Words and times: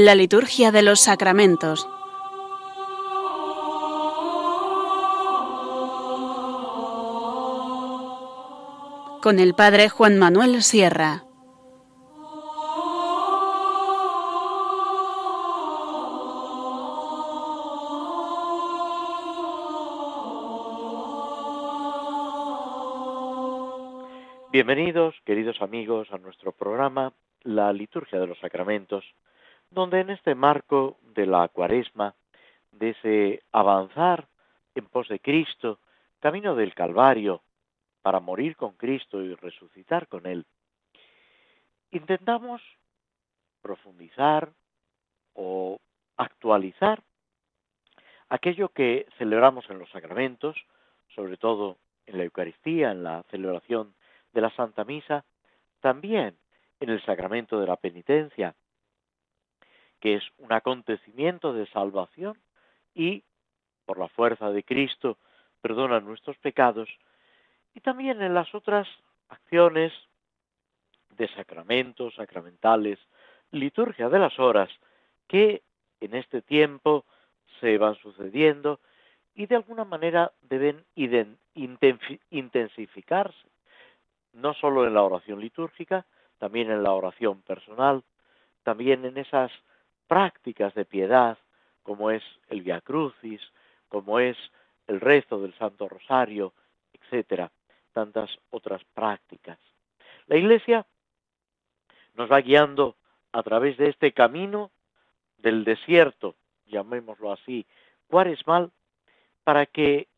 La 0.00 0.14
liturgia 0.14 0.70
de 0.70 0.82
los 0.82 1.00
sacramentos. 1.00 1.88
Con 9.20 9.40
el 9.40 9.54
Padre 9.54 9.88
Juan 9.88 10.16
Manuel 10.16 10.62
Sierra. 10.62 11.24
Bienvenidos, 24.52 25.16
queridos 25.24 25.60
amigos, 25.60 26.06
a 26.12 26.18
nuestro 26.18 26.52
programa 26.52 27.12
La 27.42 27.72
Liturgia 27.72 28.20
de 28.20 28.28
los 28.28 28.38
Sacramentos, 28.38 29.04
donde 29.78 30.00
en 30.00 30.10
este 30.10 30.34
marco 30.34 30.98
de 31.14 31.24
la 31.24 31.46
cuaresma, 31.46 32.16
de 32.72 32.90
ese 32.90 33.42
avanzar 33.52 34.26
en 34.74 34.86
pos 34.86 35.06
de 35.06 35.20
Cristo, 35.20 35.78
camino 36.18 36.56
del 36.56 36.74
Calvario, 36.74 37.42
para 38.02 38.18
morir 38.18 38.56
con 38.56 38.72
Cristo 38.72 39.22
y 39.22 39.36
resucitar 39.36 40.08
con 40.08 40.26
Él, 40.26 40.44
intentamos 41.92 42.60
profundizar 43.62 44.50
o 45.34 45.78
actualizar 46.16 47.00
aquello 48.30 48.70
que 48.70 49.06
celebramos 49.16 49.70
en 49.70 49.78
los 49.78 49.88
sacramentos, 49.90 50.56
sobre 51.14 51.36
todo 51.36 51.76
en 52.06 52.18
la 52.18 52.24
Eucaristía, 52.24 52.90
en 52.90 53.04
la 53.04 53.22
celebración 53.30 53.94
de 54.32 54.40
la 54.40 54.50
Santa 54.56 54.82
Misa, 54.84 55.24
también 55.80 56.36
en 56.80 56.90
el 56.90 57.00
sacramento 57.04 57.60
de 57.60 57.68
la 57.68 57.76
penitencia, 57.76 58.56
que 60.00 60.14
es 60.14 60.24
un 60.38 60.52
acontecimiento 60.52 61.52
de 61.52 61.66
salvación 61.66 62.38
y, 62.94 63.22
por 63.86 63.98
la 63.98 64.08
fuerza 64.08 64.50
de 64.50 64.62
Cristo, 64.62 65.18
perdona 65.60 66.00
nuestros 66.00 66.36
pecados, 66.38 66.88
y 67.74 67.80
también 67.80 68.22
en 68.22 68.34
las 68.34 68.54
otras 68.54 68.88
acciones 69.28 69.92
de 71.16 71.28
sacramentos, 71.28 72.14
sacramentales, 72.14 72.98
liturgia 73.50 74.08
de 74.08 74.18
las 74.18 74.38
horas, 74.38 74.70
que 75.26 75.62
en 76.00 76.14
este 76.14 76.42
tiempo 76.42 77.04
se 77.60 77.76
van 77.78 77.96
sucediendo 77.96 78.80
y 79.34 79.46
de 79.46 79.56
alguna 79.56 79.84
manera 79.84 80.32
deben 80.42 80.84
intensificarse 82.30 83.48
no 84.32 84.54
solo 84.54 84.86
en 84.86 84.94
la 84.94 85.02
oración 85.02 85.40
litúrgica, 85.40 86.06
también 86.38 86.70
en 86.70 86.82
la 86.82 86.92
oración 86.92 87.40
personal, 87.42 88.02
también 88.62 89.04
en 89.04 89.18
esas 89.18 89.50
prácticas 90.08 90.74
de 90.74 90.84
piedad, 90.84 91.38
como 91.82 92.10
es 92.10 92.22
el 92.48 92.62
Via 92.62 92.80
Crucis, 92.80 93.40
como 93.88 94.18
es 94.18 94.36
el 94.86 95.00
rezo 95.00 95.40
del 95.40 95.54
Santo 95.54 95.88
Rosario, 95.88 96.52
etcétera, 96.92 97.50
tantas 97.92 98.30
otras 98.50 98.82
prácticas. 98.94 99.58
La 100.26 100.36
Iglesia 100.36 100.86
nos 102.14 102.30
va 102.30 102.40
guiando 102.40 102.96
a 103.32 103.42
través 103.42 103.76
de 103.76 103.88
este 103.88 104.12
camino 104.12 104.70
del 105.38 105.64
desierto, 105.64 106.34
llamémoslo 106.66 107.32
así, 107.32 107.66
cuaresmal, 108.08 108.70
para 109.44 109.66
que, 109.66 110.08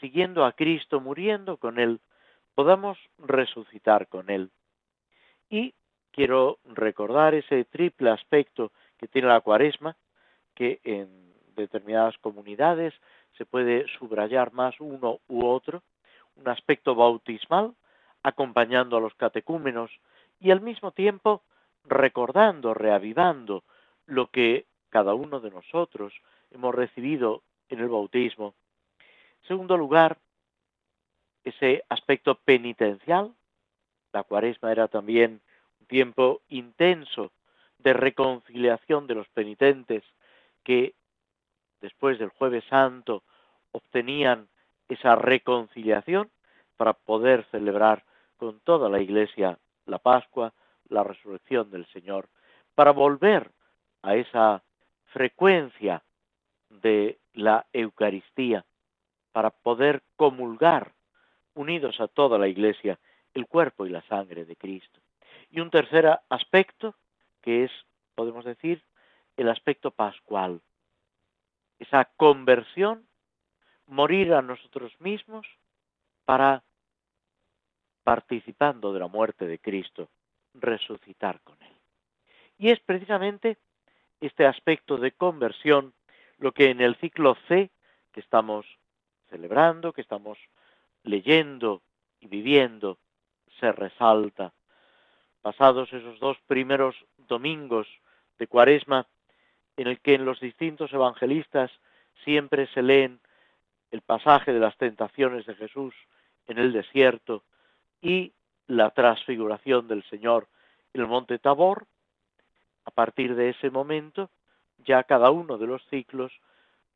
siguiendo 0.00 0.44
a 0.44 0.52
Cristo, 0.52 1.00
muriendo 1.00 1.56
con 1.56 1.78
Él, 1.78 2.00
podamos 2.54 2.98
resucitar 3.18 4.08
con 4.08 4.30
Él. 4.30 4.50
Y 5.50 5.74
quiero 6.12 6.58
recordar 6.64 7.34
ese 7.34 7.64
triple 7.64 8.10
aspecto 8.10 8.72
que 8.98 9.08
tiene 9.08 9.28
la 9.28 9.40
cuaresma, 9.40 9.96
que 10.54 10.80
en 10.84 11.08
determinadas 11.54 12.16
comunidades 12.18 12.94
se 13.36 13.46
puede 13.46 13.86
subrayar 13.98 14.52
más 14.52 14.74
uno 14.80 15.20
u 15.28 15.46
otro, 15.46 15.82
un 16.36 16.48
aspecto 16.48 16.94
bautismal, 16.94 17.74
acompañando 18.22 18.96
a 18.96 19.00
los 19.00 19.14
catecúmenos 19.14 19.90
y 20.40 20.50
al 20.50 20.60
mismo 20.60 20.90
tiempo 20.92 21.42
recordando, 21.84 22.74
reavivando 22.74 23.62
lo 24.06 24.30
que 24.30 24.66
cada 24.90 25.14
uno 25.14 25.40
de 25.40 25.50
nosotros 25.50 26.12
hemos 26.50 26.74
recibido 26.74 27.42
en 27.68 27.80
el 27.80 27.88
bautismo. 27.88 28.54
En 29.42 29.48
segundo 29.48 29.76
lugar, 29.76 30.18
ese 31.46 31.84
aspecto 31.88 32.34
penitencial. 32.34 33.32
La 34.12 34.24
cuaresma 34.24 34.72
era 34.72 34.88
también 34.88 35.40
un 35.80 35.86
tiempo 35.86 36.42
intenso 36.48 37.30
de 37.78 37.92
reconciliación 37.92 39.06
de 39.06 39.14
los 39.14 39.28
penitentes 39.28 40.02
que 40.64 40.94
después 41.80 42.18
del 42.18 42.30
jueves 42.30 42.64
santo 42.68 43.22
obtenían 43.72 44.48
esa 44.88 45.16
reconciliación 45.16 46.30
para 46.76 46.92
poder 46.94 47.44
celebrar 47.50 48.04
con 48.36 48.60
toda 48.60 48.88
la 48.88 49.00
iglesia 49.00 49.58
la 49.86 49.98
Pascua, 49.98 50.52
la 50.88 51.04
resurrección 51.04 51.70
del 51.70 51.86
Señor, 51.86 52.28
para 52.74 52.90
volver 52.90 53.50
a 54.02 54.16
esa 54.16 54.62
frecuencia 55.06 56.02
de 56.68 57.18
la 57.34 57.66
Eucaristía, 57.72 58.64
para 59.32 59.50
poder 59.50 60.02
comulgar 60.16 60.92
unidos 61.54 62.00
a 62.00 62.08
toda 62.08 62.38
la 62.38 62.48
Iglesia, 62.48 62.98
el 63.34 63.46
cuerpo 63.46 63.86
y 63.86 63.90
la 63.90 64.02
sangre 64.02 64.44
de 64.44 64.56
Cristo. 64.56 65.00
Y 65.50 65.60
un 65.60 65.70
tercer 65.70 66.18
aspecto, 66.28 66.94
que 67.46 67.62
es, 67.62 67.70
podemos 68.16 68.44
decir, 68.44 68.82
el 69.36 69.48
aspecto 69.48 69.92
pascual, 69.92 70.60
esa 71.78 72.06
conversión, 72.16 73.06
morir 73.86 74.34
a 74.34 74.42
nosotros 74.42 74.92
mismos 75.00 75.46
para, 76.24 76.64
participando 78.02 78.92
de 78.92 78.98
la 78.98 79.06
muerte 79.06 79.46
de 79.46 79.60
Cristo, 79.60 80.08
resucitar 80.54 81.40
con 81.42 81.56
Él. 81.62 81.76
Y 82.58 82.70
es 82.70 82.80
precisamente 82.80 83.58
este 84.20 84.44
aspecto 84.44 84.96
de 84.96 85.12
conversión 85.12 85.94
lo 86.38 86.50
que 86.50 86.70
en 86.70 86.80
el 86.80 86.96
ciclo 86.96 87.36
C 87.46 87.70
que 88.10 88.18
estamos 88.18 88.66
celebrando, 89.30 89.92
que 89.92 90.00
estamos 90.00 90.36
leyendo 91.04 91.80
y 92.18 92.26
viviendo 92.26 92.98
se 93.60 93.70
resalta. 93.70 94.52
Pasados 95.42 95.92
esos 95.92 96.18
dos 96.18 96.36
primeros 96.48 96.96
domingos 97.26 97.86
de 98.38 98.46
Cuaresma, 98.46 99.06
en 99.76 99.88
el 99.88 100.00
que 100.00 100.14
en 100.14 100.24
los 100.24 100.40
distintos 100.40 100.92
evangelistas 100.92 101.70
siempre 102.24 102.66
se 102.68 102.82
leen 102.82 103.20
el 103.90 104.02
pasaje 104.02 104.52
de 104.52 104.60
las 104.60 104.76
tentaciones 104.76 105.46
de 105.46 105.54
Jesús 105.54 105.94
en 106.46 106.58
el 106.58 106.72
desierto 106.72 107.44
y 108.00 108.32
la 108.66 108.90
transfiguración 108.90 109.88
del 109.88 110.02
Señor 110.04 110.48
en 110.92 111.02
el 111.02 111.06
monte 111.06 111.38
Tabor, 111.38 111.86
a 112.84 112.90
partir 112.90 113.34
de 113.34 113.50
ese 113.50 113.70
momento, 113.70 114.30
ya 114.78 115.02
cada 115.04 115.30
uno 115.30 115.58
de 115.58 115.66
los 115.66 115.84
ciclos 115.88 116.32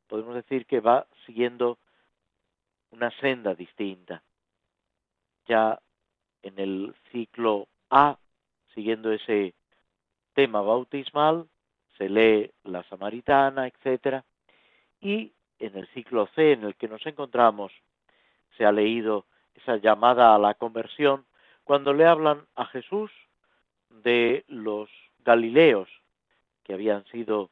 podemos 0.07 0.35
decir 0.35 0.65
que 0.65 0.79
va 0.79 1.07
siguiendo 1.25 1.77
una 2.91 3.11
senda 3.19 3.55
distinta. 3.55 4.23
Ya 5.47 5.79
en 6.41 6.59
el 6.59 6.95
ciclo 7.11 7.67
A, 7.89 8.17
siguiendo 8.73 9.11
ese 9.11 9.53
tema 10.33 10.61
bautismal, 10.61 11.47
se 11.97 12.09
lee 12.09 12.51
la 12.63 12.83
samaritana, 12.83 13.67
etcétera, 13.67 14.23
y 14.99 15.31
en 15.59 15.77
el 15.77 15.87
ciclo 15.89 16.27
C 16.35 16.53
en 16.53 16.63
el 16.63 16.75
que 16.75 16.87
nos 16.87 17.05
encontramos 17.05 17.71
se 18.57 18.65
ha 18.65 18.71
leído 18.71 19.25
esa 19.55 19.77
llamada 19.77 20.33
a 20.33 20.39
la 20.39 20.53
conversión 20.53 21.25
cuando 21.63 21.93
le 21.93 22.05
hablan 22.05 22.45
a 22.55 22.65
Jesús 22.65 23.11
de 23.89 24.43
los 24.47 24.89
galileos 25.23 25.89
que 26.63 26.73
habían 26.73 27.05
sido 27.05 27.49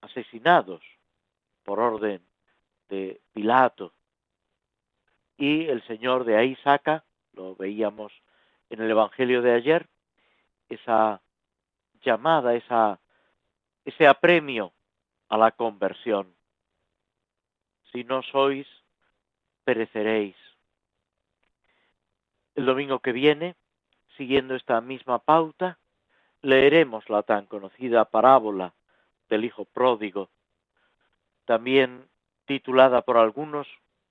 asesinados 0.00 0.82
por 1.64 1.80
orden 1.80 2.20
de 2.88 3.20
Pilato. 3.32 3.92
Y 5.36 5.66
el 5.66 5.82
Señor 5.86 6.24
de 6.24 6.36
ahí 6.36 6.56
saca, 6.56 7.04
lo 7.34 7.54
veíamos 7.56 8.12
en 8.68 8.80
el 8.82 8.90
Evangelio 8.90 9.42
de 9.42 9.52
ayer, 9.52 9.86
esa 10.70 11.20
llamada, 12.02 12.54
esa, 12.54 12.98
ese 13.84 14.06
apremio 14.06 14.72
a 15.28 15.36
la 15.36 15.50
conversión. 15.50 16.34
Si 17.92 18.04
no 18.04 18.22
sois, 18.22 18.66
pereceréis. 19.64 20.36
El 22.54 22.66
domingo 22.66 23.00
que 23.00 23.12
viene, 23.12 23.56
siguiendo 24.16 24.54
esta 24.54 24.80
misma 24.80 25.18
pauta, 25.18 25.78
leeremos 26.42 27.08
la 27.08 27.22
tan 27.22 27.46
conocida 27.46 28.04
parábola 28.04 28.72
del 29.28 29.44
Hijo 29.44 29.64
Pródigo. 29.64 30.30
También 31.44 32.08
titulada 32.46 33.02
por 33.02 33.16
algunos 33.16 33.66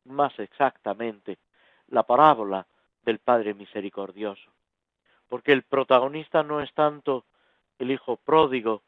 más 0.06 0.38
exactamente 0.40 1.38
la 1.88 2.04
parábola 2.04 2.66
del 3.04 3.20
Padre 3.20 3.54
Misericordioso, 3.54 4.52
porque 5.30 5.54
el 5.54 5.64
protagonista 5.64 6.44
no 6.44 6.60
es 6.60 6.74
tanto 6.74 7.26
el 7.78 7.92
hijo 7.92 8.18
pródigo 8.18 8.82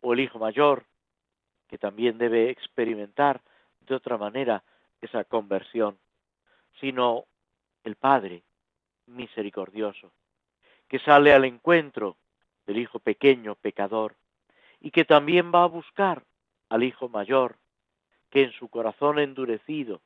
o 0.00 0.14
el 0.14 0.20
hijo 0.20 0.38
mayor, 0.38 0.84
que 1.68 1.76
también 1.78 2.16
debe 2.16 2.50
experimentar 2.50 3.42
de 3.80 3.94
otra 3.94 4.16
manera 4.16 4.62
esa 5.00 5.24
conversión, 5.24 5.98
sino 6.80 7.24
el 7.82 7.96
Padre 7.96 8.42
misericordioso, 9.06 10.12
que 10.88 10.98
sale 11.00 11.34
al 11.34 11.44
encuentro 11.44 12.16
del 12.66 12.78
hijo 12.78 12.98
pequeño 13.00 13.56
pecador 13.56 14.14
y 14.80 14.90
que 14.90 15.04
también 15.04 15.52
va 15.52 15.64
a 15.64 15.68
buscar 15.68 16.24
al 16.68 16.82
hijo 16.82 17.08
mayor, 17.08 17.56
que 18.30 18.44
en 18.44 18.52
su 18.52 18.68
corazón 18.68 19.18
endurecido 19.18 20.00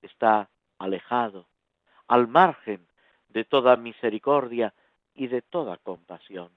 está 0.00 0.48
alejado, 0.78 1.46
al 2.06 2.28
margen 2.28 2.86
de 3.28 3.44
toda 3.44 3.76
misericordia 3.76 4.72
y 5.18 5.26
de 5.26 5.42
toda 5.42 5.76
compasión. 5.78 6.48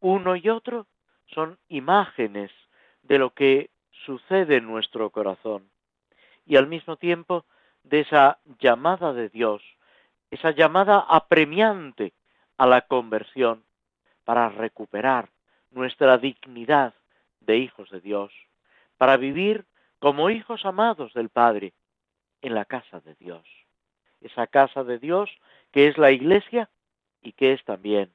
Uno 0.00 0.34
y 0.34 0.48
otro 0.48 0.86
son 1.26 1.58
imágenes 1.68 2.50
de 3.02 3.18
lo 3.18 3.30
que 3.30 3.70
sucede 4.06 4.56
en 4.56 4.66
nuestro 4.66 5.10
corazón 5.10 5.68
y 6.46 6.56
al 6.56 6.68
mismo 6.68 6.96
tiempo 6.96 7.44
de 7.84 8.00
esa 8.00 8.38
llamada 8.60 9.12
de 9.12 9.28
Dios, 9.28 9.62
esa 10.30 10.52
llamada 10.52 11.00
apremiante 11.00 12.14
a 12.56 12.66
la 12.66 12.80
conversión 12.80 13.62
para 14.24 14.48
recuperar 14.48 15.28
nuestra 15.70 16.16
dignidad 16.16 16.94
de 17.40 17.58
hijos 17.58 17.90
de 17.90 18.00
Dios, 18.00 18.32
para 18.96 19.18
vivir 19.18 19.66
como 19.98 20.30
hijos 20.30 20.64
amados 20.64 21.12
del 21.12 21.28
Padre 21.28 21.74
en 22.40 22.54
la 22.54 22.64
casa 22.64 23.00
de 23.00 23.14
Dios. 23.16 23.44
Esa 24.22 24.46
casa 24.46 24.82
de 24.82 24.98
Dios 24.98 25.30
que 25.72 25.88
es 25.88 25.98
la 25.98 26.10
iglesia 26.10 26.70
y 27.26 27.32
que 27.32 27.52
es 27.52 27.64
también 27.64 28.12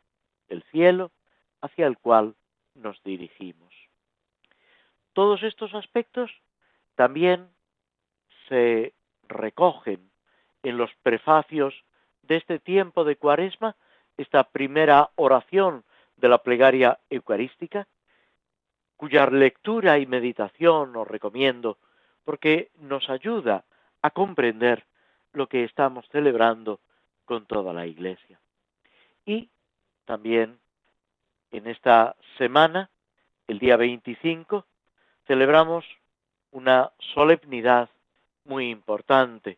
el 0.48 0.64
cielo 0.72 1.12
hacia 1.60 1.86
el 1.86 1.98
cual 1.98 2.34
nos 2.76 3.04
dirigimos. 3.04 3.74
Todos 5.12 5.44
estos 5.44 5.76
aspectos 5.76 6.32
también 6.96 7.50
se 8.48 8.94
recogen 9.28 10.10
en 10.64 10.78
los 10.78 10.92
prefacios 11.04 11.74
de 12.22 12.38
este 12.38 12.60
tiempo 12.60 13.04
de 13.04 13.18
cuaresma, 13.18 13.76
esta 14.16 14.46
primera 14.46 15.10
oración 15.16 15.84
de 16.16 16.30
la 16.30 16.38
plegaria 16.38 16.98
eucarística, 17.10 17.90
cuya 18.96 19.26
lectura 19.26 20.00
y 20.00 20.06
meditación 20.06 20.96
os 20.96 21.08
recomiendo 21.08 21.80
porque 22.24 22.72
nos 22.80 23.10
ayuda 23.10 23.66
a 24.02 24.12
comprender 24.12 24.86
lo 25.34 25.48
que 25.48 25.66
estamos 25.66 26.08
celebrando 26.14 26.80
con 27.26 27.46
toda 27.46 27.74
la 27.74 27.86
Iglesia. 27.86 28.40
Y 29.26 29.50
también 30.06 30.60
en 31.52 31.68
esta 31.68 32.16
semana, 32.38 32.90
el 33.48 33.60
día 33.60 33.78
25, 33.78 34.66
celebramos 35.28 35.86
una 36.52 36.92
solemnidad 37.14 37.90
muy 38.46 38.70
importante, 38.70 39.58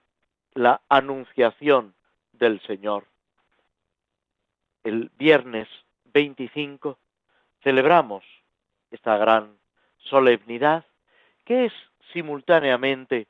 la 0.54 0.82
anunciación 0.90 1.94
del 2.34 2.62
Señor. 2.62 3.06
El 4.84 5.10
viernes 5.18 5.68
25 6.14 6.98
celebramos 7.64 8.24
esta 8.92 9.18
gran 9.18 9.58
solemnidad 9.98 10.86
que 11.46 11.66
es 11.66 11.74
simultáneamente 12.12 13.28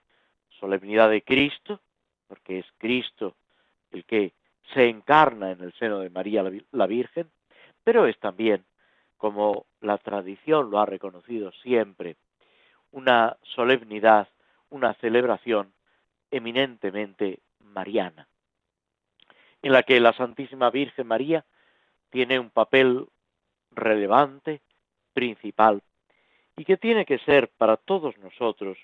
solemnidad 0.60 1.10
de 1.10 1.22
Cristo, 1.22 1.80
porque 2.28 2.60
es 2.60 2.66
Cristo 2.78 3.36
el 3.92 4.06
que 4.06 4.34
se 4.74 4.88
encarna 4.88 5.52
en 5.52 5.62
el 5.62 5.74
seno 5.74 6.00
de 6.00 6.10
María 6.10 6.44
la 6.72 6.88
Virgen, 6.88 7.30
pero 7.84 8.08
es 8.08 8.18
también, 8.20 8.64
como 9.18 9.66
la 9.82 9.98
tradición 9.98 10.72
lo 10.72 10.80
ha 10.80 10.86
reconocido 10.86 11.52
siempre, 11.64 12.16
una 12.92 13.38
solemnidad, 13.44 14.28
una 14.70 14.94
celebración 14.96 15.74
eminentemente 16.32 17.40
mariana, 17.60 18.28
en 19.62 19.72
la 19.74 19.84
que 19.84 20.00
la 20.00 20.14
Santísima 20.14 20.70
Virgen 20.70 21.08
María 21.08 21.46
tiene 22.10 22.40
un 22.40 22.50
papel 22.50 23.08
relevante, 23.72 24.62
principal, 25.14 25.82
y 26.56 26.66
que 26.66 26.78
tiene 26.78 27.06
que 27.06 27.20
ser 27.20 27.50
para 27.50 27.78
todos 27.78 28.18
nosotros 28.20 28.78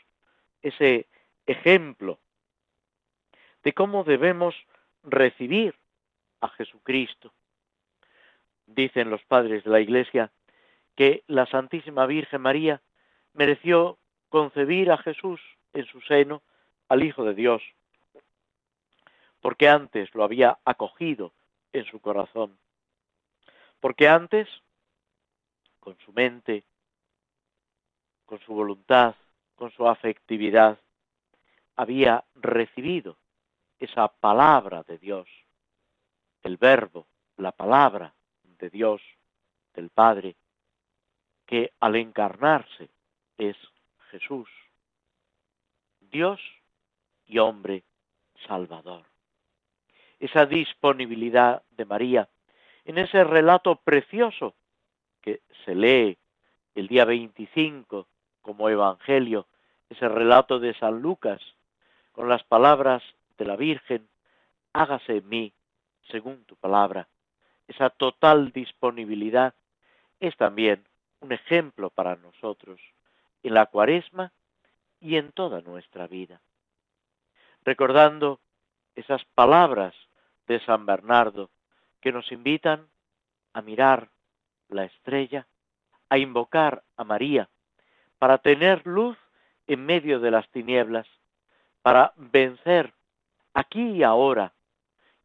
ese 0.61 1.07
ejemplo 1.45 2.19
de 3.63 3.73
cómo 3.73 4.03
debemos 4.03 4.55
recibir 5.03 5.75
a 6.41 6.49
Jesucristo. 6.49 7.33
Dicen 8.65 9.09
los 9.09 9.23
padres 9.23 9.63
de 9.63 9.71
la 9.71 9.79
Iglesia 9.79 10.31
que 10.95 11.23
la 11.27 11.45
Santísima 11.45 12.05
Virgen 12.05 12.41
María 12.41 12.81
mereció 13.33 13.97
concebir 14.29 14.91
a 14.91 14.97
Jesús 14.97 15.41
en 15.73 15.85
su 15.85 16.01
seno 16.01 16.41
al 16.87 17.03
Hijo 17.03 17.23
de 17.23 17.33
Dios, 17.33 17.61
porque 19.41 19.69
antes 19.69 20.13
lo 20.13 20.23
había 20.23 20.57
acogido 20.65 21.31
en 21.73 21.85
su 21.85 21.99
corazón, 21.99 22.57
porque 23.79 24.07
antes, 24.07 24.47
con 25.79 25.97
su 25.99 26.11
mente, 26.13 26.63
con 28.25 28.39
su 28.41 28.53
voluntad, 28.53 29.15
con 29.55 29.71
su 29.71 29.87
afectividad, 29.87 30.79
había 31.75 32.25
recibido 32.35 33.17
esa 33.79 34.07
palabra 34.07 34.83
de 34.83 34.97
Dios, 34.97 35.27
el 36.43 36.57
verbo, 36.57 37.07
la 37.37 37.51
palabra 37.51 38.13
de 38.43 38.69
Dios, 38.69 39.01
del 39.73 39.89
Padre, 39.89 40.35
que 41.45 41.71
al 41.79 41.95
encarnarse 41.95 42.89
es 43.37 43.55
Jesús, 44.11 44.49
Dios 45.99 46.39
y 47.25 47.39
hombre 47.39 47.83
salvador. 48.47 49.05
Esa 50.19 50.45
disponibilidad 50.45 51.63
de 51.71 51.85
María 51.85 52.29
en 52.85 52.97
ese 52.97 53.23
relato 53.23 53.75
precioso 53.77 54.55
que 55.21 55.41
se 55.63 55.75
lee 55.75 56.17
el 56.75 56.87
día 56.87 57.05
25 57.05 58.07
como 58.41 58.69
Evangelio, 58.69 59.47
ese 59.89 60.07
relato 60.07 60.59
de 60.59 60.73
San 60.75 61.01
Lucas, 61.01 61.41
con 62.11 62.29
las 62.29 62.43
palabras 62.43 63.03
la 63.45 63.55
Virgen, 63.55 64.07
hágase 64.73 65.17
en 65.17 65.29
mí 65.29 65.53
según 66.09 66.43
tu 66.45 66.55
palabra. 66.55 67.07
Esa 67.67 67.89
total 67.89 68.51
disponibilidad 68.51 69.53
es 70.19 70.35
también 70.37 70.85
un 71.19 71.31
ejemplo 71.31 71.89
para 71.89 72.15
nosotros 72.15 72.79
en 73.43 73.53
la 73.53 73.67
cuaresma 73.67 74.31
y 74.99 75.15
en 75.15 75.31
toda 75.31 75.61
nuestra 75.61 76.07
vida. 76.07 76.41
Recordando 77.63 78.39
esas 78.95 79.23
palabras 79.35 79.93
de 80.47 80.59
San 80.65 80.85
Bernardo 80.85 81.49
que 82.01 82.11
nos 82.11 82.31
invitan 82.31 82.87
a 83.53 83.61
mirar 83.61 84.09
la 84.69 84.85
estrella, 84.85 85.47
a 86.09 86.17
invocar 86.17 86.83
a 86.97 87.03
María, 87.03 87.49
para 88.17 88.39
tener 88.39 88.85
luz 88.85 89.17
en 89.67 89.85
medio 89.85 90.19
de 90.19 90.31
las 90.31 90.49
tinieblas, 90.49 91.07
para 91.81 92.13
vencer 92.15 92.93
aquí 93.59 93.91
y 93.91 94.03
ahora 94.03 94.53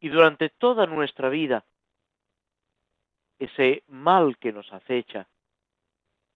y 0.01 0.09
durante 0.09 0.51
toda 0.51 0.87
nuestra 0.87 1.29
vida 1.29 1.65
ese 3.39 3.83
mal 3.89 4.37
que 4.39 4.53
nos 4.53 4.73
acecha 4.73 5.27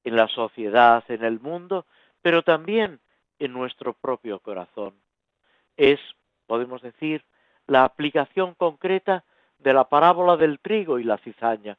en 0.04 0.16
la 0.16 0.28
sociedad, 0.28 1.04
en 1.08 1.24
el 1.24 1.40
mundo, 1.40 1.86
pero 2.22 2.42
también 2.42 3.00
en 3.38 3.52
nuestro 3.52 3.92
propio 3.94 4.40
corazón. 4.40 4.94
Es, 5.76 6.00
podemos 6.46 6.82
decir, 6.82 7.24
la 7.66 7.84
aplicación 7.84 8.54
concreta 8.54 9.24
de 9.58 9.72
la 9.72 9.88
parábola 9.88 10.36
del 10.36 10.60
trigo 10.60 10.98
y 10.98 11.04
la 11.04 11.18
cizaña, 11.18 11.76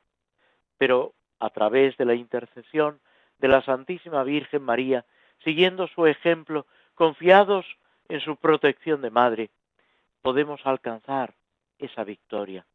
pero 0.77 1.13
a 1.39 1.49
través 1.49 1.97
de 1.97 2.05
la 2.05 2.13
intercesión 2.13 2.99
de 3.39 3.47
la 3.47 3.63
Santísima 3.63 4.23
Virgen 4.23 4.63
María, 4.63 5.05
siguiendo 5.43 5.87
su 5.87 6.05
ejemplo, 6.05 6.65
confiados 6.95 7.65
en 8.09 8.19
su 8.21 8.35
protección 8.35 9.01
de 9.01 9.09
madre, 9.09 9.49
podemos 10.21 10.61
alcanzar 10.65 11.33
esa 11.77 12.03
victoria 12.03 12.65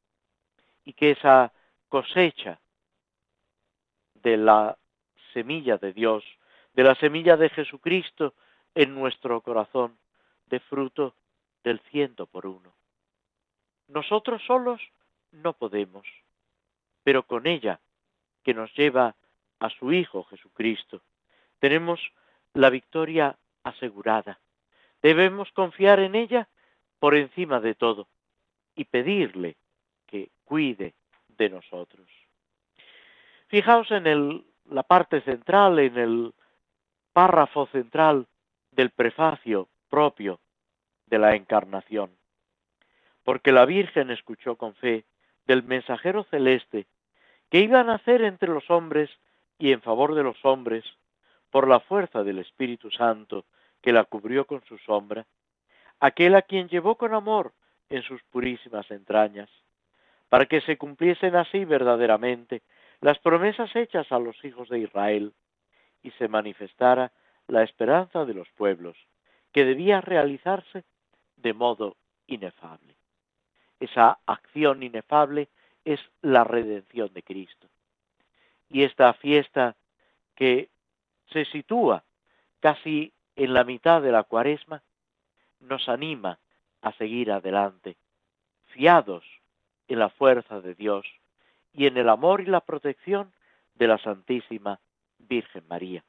y 0.85 0.93
que 0.93 1.13
esa 1.13 1.53
cosecha 1.89 2.59
de 4.15 4.37
la 4.37 4.77
semilla 5.33 5.77
de 5.77 5.93
Dios, 5.93 6.25
de 6.73 6.83
la 6.85 6.95
semilla 6.95 7.37
de 7.37 7.51
Jesucristo 7.51 8.35
en 8.75 8.95
nuestro 8.95 9.41
corazón, 9.41 9.99
de 10.47 10.61
fruto 10.61 11.15
del 11.63 11.81
ciento 11.91 12.27
por 12.27 12.47
uno. 12.47 12.75
Nosotros 13.89 14.43
solos 14.47 14.81
no 15.31 15.53
podemos, 15.53 16.07
pero 17.03 17.25
con 17.25 17.47
ella, 17.47 17.81
que 18.43 18.55
nos 18.55 18.73
lleva 18.75 19.15
a 19.59 19.71
su 19.71 19.93
Hijo 19.93 20.25
Jesucristo, 20.25 21.03
tenemos 21.59 22.01
la 22.53 22.71
victoria 22.71 23.37
asegurada. 23.63 24.39
Debemos 25.03 25.51
confiar 25.53 26.01
en 26.01 26.15
ella 26.15 26.49
por 26.99 27.15
encima 27.15 27.61
de 27.61 27.75
todo 27.75 28.07
y 28.75 28.85
pedirle 28.85 29.57
que 30.07 30.31
cuide 30.45 30.95
de 31.29 31.51
nosotros. 31.51 32.07
Fijaos 33.49 33.91
en 33.91 34.07
el, 34.07 34.45
la 34.71 34.83
parte 34.83 35.21
central, 35.23 35.79
en 35.79 35.99
el 35.99 36.35
párrafo 37.13 37.67
central 37.67 38.27
del 38.73 38.91
prefacio 38.91 39.69
propio 39.89 40.41
de 41.07 41.19
la 41.19 41.37
encarnación. 41.37 42.11
Porque 43.23 43.53
la 43.53 43.65
Virgen 43.65 44.11
escuchó 44.11 44.57
con 44.57 44.75
fe 44.75 45.05
del 45.47 45.63
mensajero 45.63 46.25
celeste 46.25 46.87
que 47.51 47.61
iba 47.61 47.81
a 47.81 47.85
nacer 47.85 48.23
entre 48.23 48.49
los 48.49 48.69
hombres 48.71 49.11
y 49.59 49.73
en 49.73 49.81
favor 49.83 50.15
de 50.15 50.23
los 50.23 50.37
hombres 50.45 50.85
por 51.51 51.69
la 51.69 51.81
fuerza 51.81 52.25
del 52.25 52.41
Espíritu 52.41 52.91
Santo 52.91 53.45
que 53.81 53.93
la 53.93 54.05
cubrió 54.05 54.47
con 54.47 54.65
su 54.65 54.79
sombra, 54.79 55.25
aquel 56.05 56.35
a 56.35 56.43
quien 56.43 56.69
llevó 56.69 56.97
con 56.97 57.15
amor 57.15 57.55
en 57.89 58.03
sus 58.03 58.23
purísimas 58.25 58.91
entrañas, 58.91 59.49
para 60.29 60.45
que 60.45 60.61
se 60.61 60.77
cumpliesen 60.77 61.35
así 61.35 61.65
verdaderamente 61.65 62.61
las 63.01 63.19
promesas 63.21 63.75
hechas 63.75 64.13
a 64.13 64.19
los 64.19 64.37
hijos 64.45 64.69
de 64.69 64.81
Israel 64.81 65.33
y 66.03 66.11
se 66.11 66.29
manifestara 66.29 67.11
la 67.49 67.63
esperanza 67.63 68.27
de 68.27 68.35
los 68.35 68.51
pueblos, 68.51 68.99
que 69.51 69.65
debía 69.65 70.03
realizarse 70.03 70.85
de 71.37 71.55
modo 71.55 71.97
inefable. 72.27 72.97
Esa 73.81 74.19
acción 74.27 74.83
inefable 74.83 75.49
es 75.87 76.01
la 76.21 76.45
redención 76.45 77.15
de 77.15 77.23
Cristo. 77.23 77.67
Y 78.69 78.83
esta 78.83 79.15
fiesta 79.15 79.75
que 80.35 80.69
se 81.33 81.47
sitúa 81.47 82.05
casi 82.61 83.15
en 83.37 83.55
la 83.55 83.65
mitad 83.65 84.03
de 84.03 84.13
la 84.13 84.25
cuaresma, 84.25 84.83
nos 85.65 85.89
anima 85.89 86.39
a 86.83 86.93
seguir 86.93 87.33
adelante, 87.33 87.97
fiados 88.67 89.25
en 89.89 89.99
la 89.99 90.11
fuerza 90.11 90.61
de 90.61 90.75
Dios 90.75 91.07
y 91.73 91.87
en 91.87 91.97
el 91.97 92.09
amor 92.09 92.41
y 92.41 92.47
la 92.47 92.61
protección 92.61 93.33
de 93.75 93.89
la 93.89 93.99
Santísima 93.99 94.79
Virgen 95.19 95.67
María. 95.69 96.05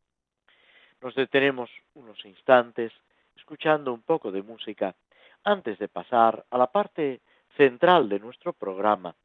Nos 1.01 1.15
detenemos 1.15 1.69
unos 1.93 2.24
instantes 2.25 2.91
escuchando 3.35 3.93
un 3.93 4.01
poco 4.01 4.31
de 4.31 4.41
música 4.41 4.95
antes 5.43 5.77
de 5.79 5.88
pasar 5.88 6.45
a 6.50 6.57
la 6.57 6.71
parte 6.71 7.21
central 7.57 8.09
de 8.09 8.19
nuestro 8.19 8.53
programa, 8.53 9.15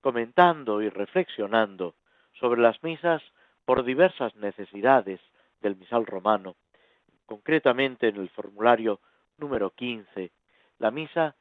comentando 0.00 0.82
y 0.82 0.88
reflexionando 0.88 1.94
sobre 2.38 2.60
las 2.60 2.82
misas 2.82 3.22
por 3.64 3.84
diversas 3.84 4.34
necesidades 4.36 5.20
del 5.60 5.76
misal 5.76 6.06
romano, 6.06 6.56
concretamente 7.26 8.08
en 8.08 8.16
el 8.16 8.28
formulario 8.30 9.00
número 9.38 9.70
15, 9.70 10.30
la 10.78 10.90
misa 10.90 11.36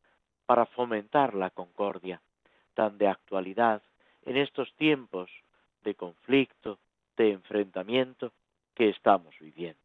para 0.46 0.66
fomentar 0.66 1.34
la 1.34 1.50
concordia, 1.50 2.22
tan 2.74 2.98
de 2.98 3.08
actualidad 3.08 3.82
en 4.24 4.38
estos 4.38 4.74
tiempos 4.76 5.30
de 5.84 5.96
conflicto, 5.96 6.80
de 7.18 7.32
enfrentamiento 7.32 8.34
que 8.74 8.90
estamos 8.90 9.36
viviendo. 9.40 9.80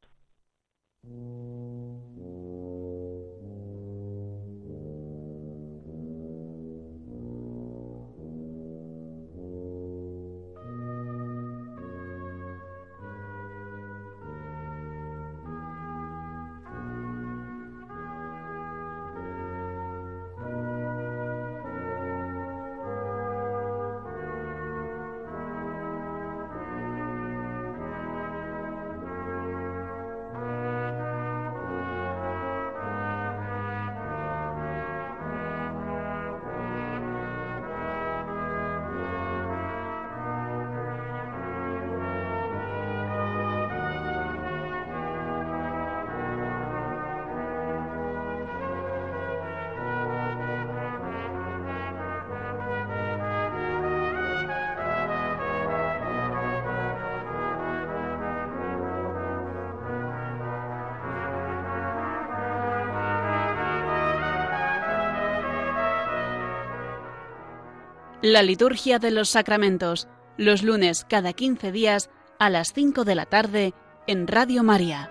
La 68.31 68.43
liturgia 68.43 68.99
de 68.99 69.11
los 69.11 69.31
sacramentos, 69.31 70.07
los 70.37 70.63
lunes 70.63 71.07
cada 71.09 71.33
15 71.33 71.73
días 71.73 72.11
a 72.39 72.51
las 72.51 72.75
5 72.75 73.05
de 73.05 73.15
la 73.15 73.25
tarde 73.25 73.73
en 74.07 74.27
Radio 74.27 74.63
María. 74.63 75.11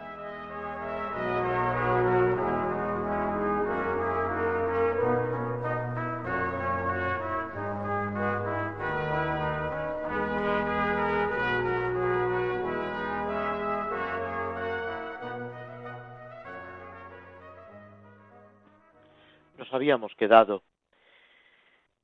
Nos 19.57 19.74
habíamos 19.74 20.13
quedado 20.13 20.62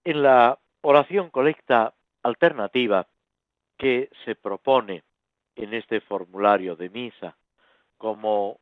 en 0.05 0.23
la 0.23 0.57
oración 0.83 1.29
colecta 1.29 1.93
alternativa 2.23 3.07
que 3.77 4.09
se 4.25 4.35
propone 4.35 5.03
en 5.55 5.73
este 5.73 6.01
formulario 6.01 6.75
de 6.75 6.89
misa, 6.89 7.35
como 7.97 8.59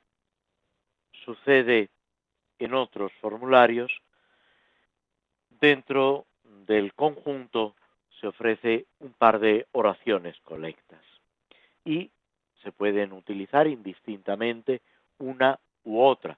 sucede 1.25 1.89
en 2.59 2.73
otros 2.75 3.11
formularios, 3.21 3.91
dentro 5.49 6.25
del 6.43 6.93
conjunto 6.93 7.75
se 8.19 8.27
ofrece 8.27 8.85
un 8.99 9.13
par 9.13 9.39
de 9.39 9.67
oraciones 9.71 10.39
colectas 10.41 11.03
y 11.83 12.11
se 12.61 12.71
pueden 12.71 13.13
utilizar 13.13 13.65
indistintamente 13.65 14.81
una 15.17 15.59
u 15.83 15.99
otra. 16.01 16.37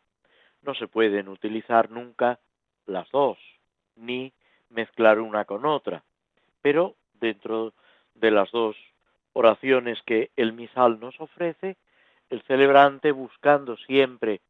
No 0.61 0.73
se 0.75 0.87
pueden 0.87 1.27
utilizar 1.27 1.89
nunca 1.91 2.39
las 2.85 3.09
dos, 3.11 3.37
ni 3.97 4.31
mezclar 4.73 5.19
una 5.19 5.45
con 5.45 5.65
otra, 5.65 6.03
pero 6.61 6.95
dentro 7.19 7.73
de 8.15 8.31
las 8.31 8.51
dos 8.51 8.75
oraciones 9.33 10.01
que 10.05 10.31
el 10.35 10.53
misal 10.53 10.99
nos 10.99 11.19
ofrece, 11.19 11.77
el 12.29 12.41
celebrante 12.43 13.11
buscando 13.11 13.77
siempre 13.77 14.41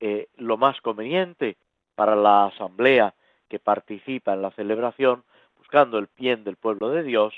eh, 0.00 0.28
lo 0.36 0.56
más 0.56 0.80
conveniente 0.80 1.56
para 1.94 2.16
la 2.16 2.46
asamblea 2.46 3.14
que 3.48 3.58
participa 3.58 4.34
en 4.34 4.42
la 4.42 4.50
celebración, 4.52 5.24
buscando 5.58 5.98
el 5.98 6.08
bien 6.16 6.44
del 6.44 6.56
pueblo 6.56 6.90
de 6.90 7.02
Dios, 7.02 7.34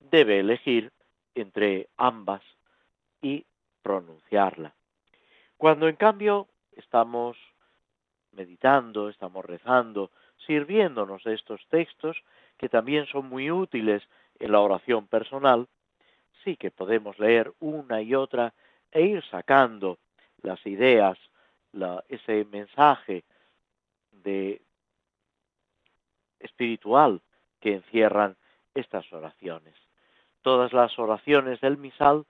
debe 0.00 0.40
elegir 0.40 0.92
entre 1.34 1.88
ambas 1.96 2.42
y 3.22 3.44
pronunciarla. 3.82 4.72
Cuando 5.56 5.88
en 5.88 5.96
cambio 5.96 6.46
estamos 6.76 7.36
meditando, 8.32 9.08
estamos 9.08 9.44
rezando, 9.44 10.10
sirviéndonos 10.48 11.22
de 11.24 11.34
estos 11.34 11.60
textos, 11.68 12.16
que 12.56 12.70
también 12.70 13.06
son 13.06 13.28
muy 13.28 13.50
útiles 13.50 14.02
en 14.40 14.50
la 14.50 14.60
oración 14.60 15.06
personal, 15.06 15.68
sí 16.42 16.56
que 16.56 16.70
podemos 16.70 17.18
leer 17.18 17.52
una 17.60 18.00
y 18.00 18.14
otra 18.14 18.54
e 18.90 19.02
ir 19.02 19.22
sacando 19.30 19.98
las 20.42 20.64
ideas, 20.66 21.18
ese 22.08 22.46
mensaje 22.46 23.24
de 24.10 24.62
espiritual 26.40 27.20
que 27.60 27.74
encierran 27.74 28.36
estas 28.74 29.12
oraciones. 29.12 29.74
Todas 30.40 30.72
las 30.72 30.98
oraciones 30.98 31.60
del 31.60 31.76
misal 31.76 32.24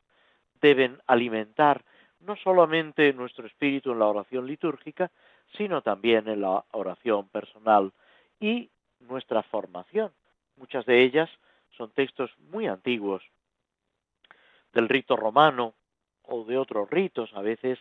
deben 0.60 1.00
alimentar 1.06 1.84
no 2.20 2.34
solamente 2.34 3.12
nuestro 3.12 3.46
espíritu 3.46 3.92
en 3.92 4.00
la 4.00 4.06
oración 4.06 4.46
litúrgica, 4.46 5.12
sino 5.56 5.82
también 5.82 6.28
en 6.28 6.40
la 6.40 6.64
oración 6.72 7.28
personal 7.28 7.92
y 8.40 8.70
nuestra 9.00 9.42
formación. 9.42 10.12
Muchas 10.56 10.84
de 10.86 11.02
ellas 11.02 11.30
son 11.76 11.90
textos 11.90 12.30
muy 12.50 12.66
antiguos 12.66 13.22
del 14.72 14.88
rito 14.88 15.16
romano 15.16 15.74
o 16.24 16.44
de 16.44 16.58
otros 16.58 16.90
ritos, 16.90 17.30
a 17.34 17.40
veces 17.40 17.78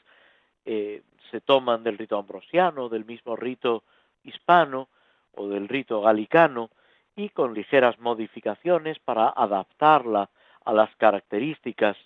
eh, 0.66 1.04
se 1.32 1.42
toman 1.42 1.84
del 1.84 1.98
rito 1.98 2.18
ambrosiano, 2.18 2.90
del 2.90 3.06
mismo 3.06 3.36
rito 3.36 3.84
hispano 4.24 4.88
o 5.34 5.48
del 5.48 5.68
rito 5.68 6.02
galicano 6.02 6.70
y 7.16 7.30
con 7.30 7.54
ligeras 7.54 8.00
modificaciones 8.00 9.00
para 9.00 9.30
adaptarla 9.30 10.30
a 10.64 10.74
las 10.74 10.96
características 10.96 11.98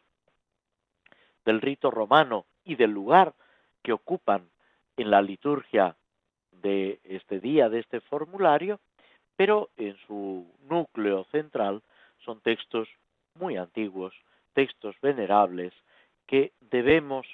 del 1.46 1.62
rito 1.62 1.92
romano 1.92 2.46
y 2.64 2.76
del 2.76 2.92
lugar 2.92 3.34
que 3.84 3.94
ocupan 3.94 4.50
en 4.98 5.12
la 5.12 5.22
liturgia 5.22 5.96
de 6.62 7.00
este 7.04 7.40
día, 7.40 7.70
de 7.70 7.80
este 7.80 8.02
formulario, 8.02 8.80
pero 9.36 9.70
en 9.78 9.98
su 10.08 10.46
núcleo 10.70 11.26
central 11.32 11.82
son 12.24 12.42
textos 12.42 12.88
muy 13.36 13.58
antiguos, 13.58 14.14
textos 14.54 14.96
venerables 15.02 15.74
que 16.28 16.52
debemos 16.60 17.26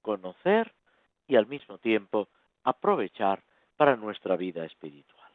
conocer 0.00 0.72
y 1.26 1.36
al 1.36 1.46
mismo 1.46 1.78
tiempo 1.78 2.28
aprovechar 2.64 3.42
para 3.76 3.96
nuestra 3.96 4.36
vida 4.36 4.64
espiritual. 4.64 5.30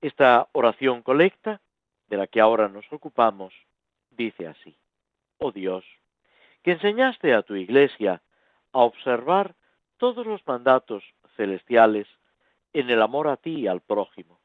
Esta 0.00 0.48
oración 0.52 1.02
colecta, 1.02 1.60
de 2.08 2.16
la 2.16 2.26
que 2.26 2.40
ahora 2.40 2.68
nos 2.68 2.90
ocupamos, 2.92 3.52
dice 4.10 4.46
así, 4.46 4.76
Oh 5.38 5.52
Dios, 5.52 5.84
que 6.62 6.72
enseñaste 6.72 7.34
a 7.34 7.42
tu 7.42 7.54
iglesia 7.54 8.22
a 8.72 8.78
observar 8.80 9.54
todos 9.98 10.26
los 10.26 10.46
mandatos 10.46 11.04
celestiales 11.36 12.06
en 12.72 12.90
el 12.90 13.02
amor 13.02 13.28
a 13.28 13.36
ti 13.36 13.60
y 13.60 13.66
al 13.66 13.80
prójimo. 13.80 14.38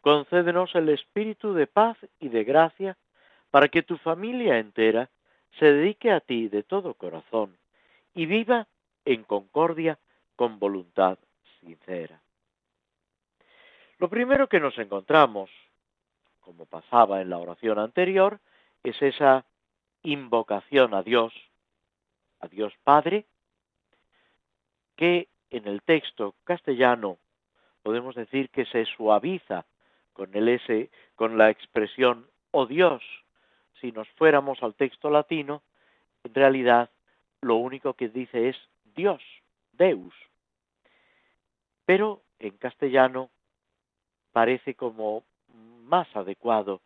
Concédenos 0.00 0.74
el 0.74 0.88
espíritu 0.90 1.54
de 1.54 1.66
paz 1.66 1.96
y 2.20 2.28
de 2.28 2.44
gracia 2.44 2.96
para 3.50 3.68
que 3.68 3.82
tu 3.82 3.96
familia 3.98 4.58
entera 4.58 5.08
se 5.58 5.66
dedique 5.66 6.10
a 6.10 6.20
ti 6.20 6.48
de 6.48 6.62
todo 6.62 6.94
corazón 6.94 7.56
y 8.14 8.26
viva 8.26 8.66
en 9.04 9.24
concordia 9.24 9.98
con 10.36 10.58
voluntad 10.58 11.18
sincera. 11.60 12.20
Lo 13.98 14.08
primero 14.08 14.48
que 14.48 14.60
nos 14.60 14.76
encontramos, 14.78 15.50
como 16.40 16.66
pasaba 16.66 17.22
en 17.22 17.30
la 17.30 17.38
oración 17.38 17.78
anterior, 17.78 18.40
es 18.82 19.00
esa 19.00 19.44
invocación 20.02 20.92
a 20.94 21.02
Dios, 21.02 21.32
a 22.40 22.48
Dios 22.48 22.72
Padre, 22.82 23.24
que 24.96 25.28
en 25.50 25.66
el 25.66 25.82
texto 25.82 26.34
castellano 26.44 27.18
podemos 27.84 28.16
decir 28.16 28.48
que 28.48 28.64
se 28.64 28.86
suaviza 28.86 29.64
con 30.14 30.34
el 30.34 30.48
S, 30.48 30.90
con 31.14 31.38
la 31.38 31.50
expresión 31.50 32.26
oh 32.50 32.66
Dios. 32.66 33.02
Si 33.80 33.92
nos 33.92 34.08
fuéramos 34.16 34.62
al 34.62 34.74
texto 34.74 35.10
latino, 35.10 35.62
en 36.24 36.34
realidad 36.34 36.90
lo 37.42 37.56
único 37.56 37.92
que 37.92 38.08
dice 38.08 38.48
es 38.48 38.56
Dios, 38.96 39.22
Deus. 39.72 40.14
Pero 41.84 42.22
en 42.38 42.56
castellano 42.56 43.28
parece 44.32 44.74
como 44.74 45.22
más 45.84 46.08
adecuado 46.16 46.80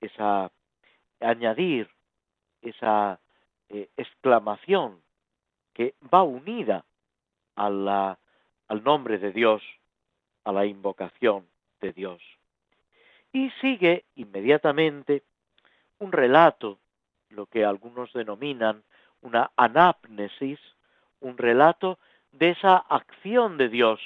esa 0.00 0.52
añadir 1.20 1.90
esa 2.62 3.18
eh, 3.68 3.88
exclamación 3.96 5.00
que 5.74 5.94
va 6.12 6.22
unida 6.22 6.84
a 7.56 7.68
la, 7.68 8.18
al 8.68 8.84
nombre 8.84 9.18
de 9.18 9.32
Dios, 9.32 9.62
a 10.46 10.52
la 10.52 10.64
invocación 10.64 11.44
de 11.80 11.92
Dios. 11.92 12.22
Y 13.32 13.50
sigue 13.60 14.04
inmediatamente 14.14 15.24
un 15.98 16.12
relato, 16.12 16.78
lo 17.30 17.46
que 17.46 17.64
algunos 17.64 18.12
denominan 18.12 18.84
una 19.22 19.50
anapnesis, 19.56 20.60
un 21.20 21.36
relato 21.36 21.98
de 22.30 22.50
esa 22.50 22.76
acción 22.76 23.58
de 23.58 23.68
Dios, 23.68 24.00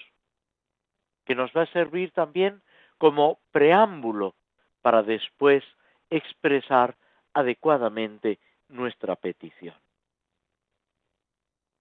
que 1.27 1.35
nos 1.35 1.53
va 1.53 1.62
a 1.62 1.73
servir 1.73 2.11
también 2.12 2.62
como 2.97 3.38
preámbulo 3.53 4.35
para 4.81 5.03
después 5.03 5.62
expresar 6.09 6.97
adecuadamente 7.35 8.38
nuestra 8.69 9.14
petición. 9.14 9.77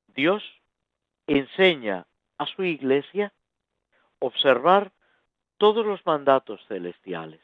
Dios 0.07 0.43
enseña 1.27 2.05
a 2.37 2.45
su 2.45 2.63
iglesia 2.65 3.31
observar 4.19 4.91
todos 5.57 5.85
los 5.85 6.05
mandatos 6.05 6.65
celestiales. 6.67 7.41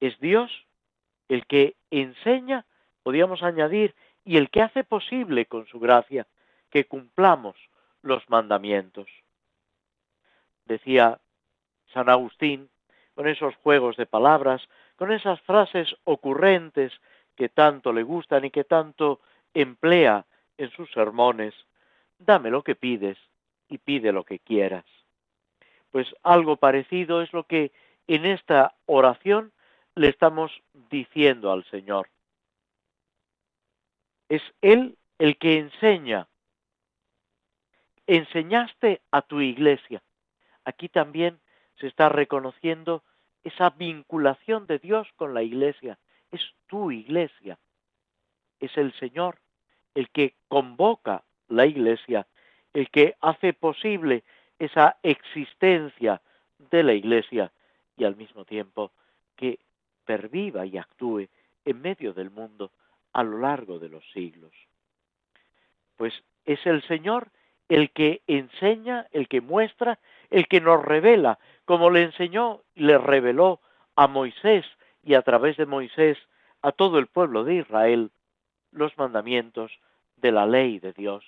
Es 0.00 0.18
Dios 0.20 0.50
el 1.28 1.46
que 1.46 1.76
enseña, 1.90 2.64
podríamos 3.02 3.42
añadir, 3.42 3.94
y 4.24 4.36
el 4.36 4.50
que 4.50 4.62
hace 4.62 4.84
posible 4.84 5.46
con 5.46 5.66
su 5.66 5.78
gracia 5.78 6.26
que 6.70 6.86
cumplamos 6.86 7.56
los 8.02 8.28
mandamientos. 8.28 9.08
Decía 10.64 11.18
San 11.92 12.08
Agustín, 12.08 12.68
con 13.14 13.26
esos 13.26 13.56
juegos 13.56 13.96
de 13.96 14.06
palabras, 14.06 14.68
con 14.96 15.12
esas 15.12 15.40
frases 15.42 15.96
ocurrentes 16.04 16.92
que 17.36 17.48
tanto 17.48 17.92
le 17.92 18.02
gustan 18.02 18.44
y 18.44 18.50
que 18.50 18.64
tanto 18.64 19.20
emplea 19.54 20.26
en 20.56 20.70
sus 20.70 20.90
sermones, 20.92 21.54
dame 22.18 22.50
lo 22.50 22.62
que 22.62 22.74
pides 22.74 23.16
y 23.68 23.78
pide 23.78 24.12
lo 24.12 24.24
que 24.24 24.38
quieras. 24.38 24.84
Pues 25.90 26.06
algo 26.22 26.56
parecido 26.56 27.22
es 27.22 27.32
lo 27.32 27.44
que 27.44 27.72
en 28.06 28.24
esta 28.26 28.74
oración 28.86 29.52
le 29.94 30.08
estamos 30.08 30.52
diciendo 30.90 31.52
al 31.52 31.64
Señor. 31.70 32.08
Es 34.28 34.42
Él 34.60 34.96
el 35.18 35.36
que 35.38 35.58
enseña. 35.58 36.28
Enseñaste 38.06 39.00
a 39.10 39.22
tu 39.22 39.40
iglesia. 39.40 40.02
Aquí 40.64 40.88
también 40.88 41.40
se 41.78 41.86
está 41.86 42.08
reconociendo 42.08 43.02
esa 43.44 43.70
vinculación 43.70 44.66
de 44.66 44.78
Dios 44.78 45.08
con 45.16 45.34
la 45.34 45.42
iglesia 45.42 45.98
es 46.30 46.40
tu 46.66 46.90
iglesia. 46.90 47.58
Es 48.60 48.76
el 48.76 48.92
Señor 48.94 49.38
el 49.94 50.10
que 50.10 50.34
convoca 50.48 51.24
la 51.48 51.66
iglesia, 51.66 52.26
el 52.72 52.90
que 52.90 53.16
hace 53.20 53.52
posible 53.52 54.24
esa 54.58 54.96
existencia 55.02 56.20
de 56.70 56.82
la 56.82 56.92
iglesia 56.92 57.52
y 57.96 58.04
al 58.04 58.16
mismo 58.16 58.44
tiempo 58.44 58.92
que 59.36 59.58
perviva 60.04 60.66
y 60.66 60.78
actúe 60.78 61.28
en 61.64 61.80
medio 61.82 62.12
del 62.12 62.30
mundo 62.30 62.70
a 63.12 63.22
lo 63.22 63.38
largo 63.38 63.78
de 63.78 63.88
los 63.88 64.04
siglos. 64.12 64.52
Pues 65.96 66.14
es 66.44 66.64
el 66.66 66.82
Señor 66.82 67.28
el 67.68 67.90
que 67.90 68.22
enseña, 68.26 69.06
el 69.12 69.28
que 69.28 69.40
muestra, 69.40 69.98
el 70.30 70.48
que 70.48 70.60
nos 70.60 70.82
revela, 70.82 71.38
como 71.64 71.90
le 71.90 72.02
enseñó 72.02 72.62
y 72.74 72.84
le 72.84 72.96
reveló 72.96 73.60
a 73.94 74.06
Moisés 74.06 74.64
y 75.02 75.14
a 75.14 75.22
través 75.22 75.56
de 75.56 75.66
Moisés 75.66 76.18
a 76.62 76.72
todo 76.72 76.98
el 76.98 77.06
pueblo 77.06 77.44
de 77.44 77.56
Israel 77.56 78.10
los 78.72 78.96
mandamientos 78.96 79.72
de 80.16 80.32
la 80.32 80.46
ley 80.46 80.78
de 80.78 80.92
Dios. 80.92 81.24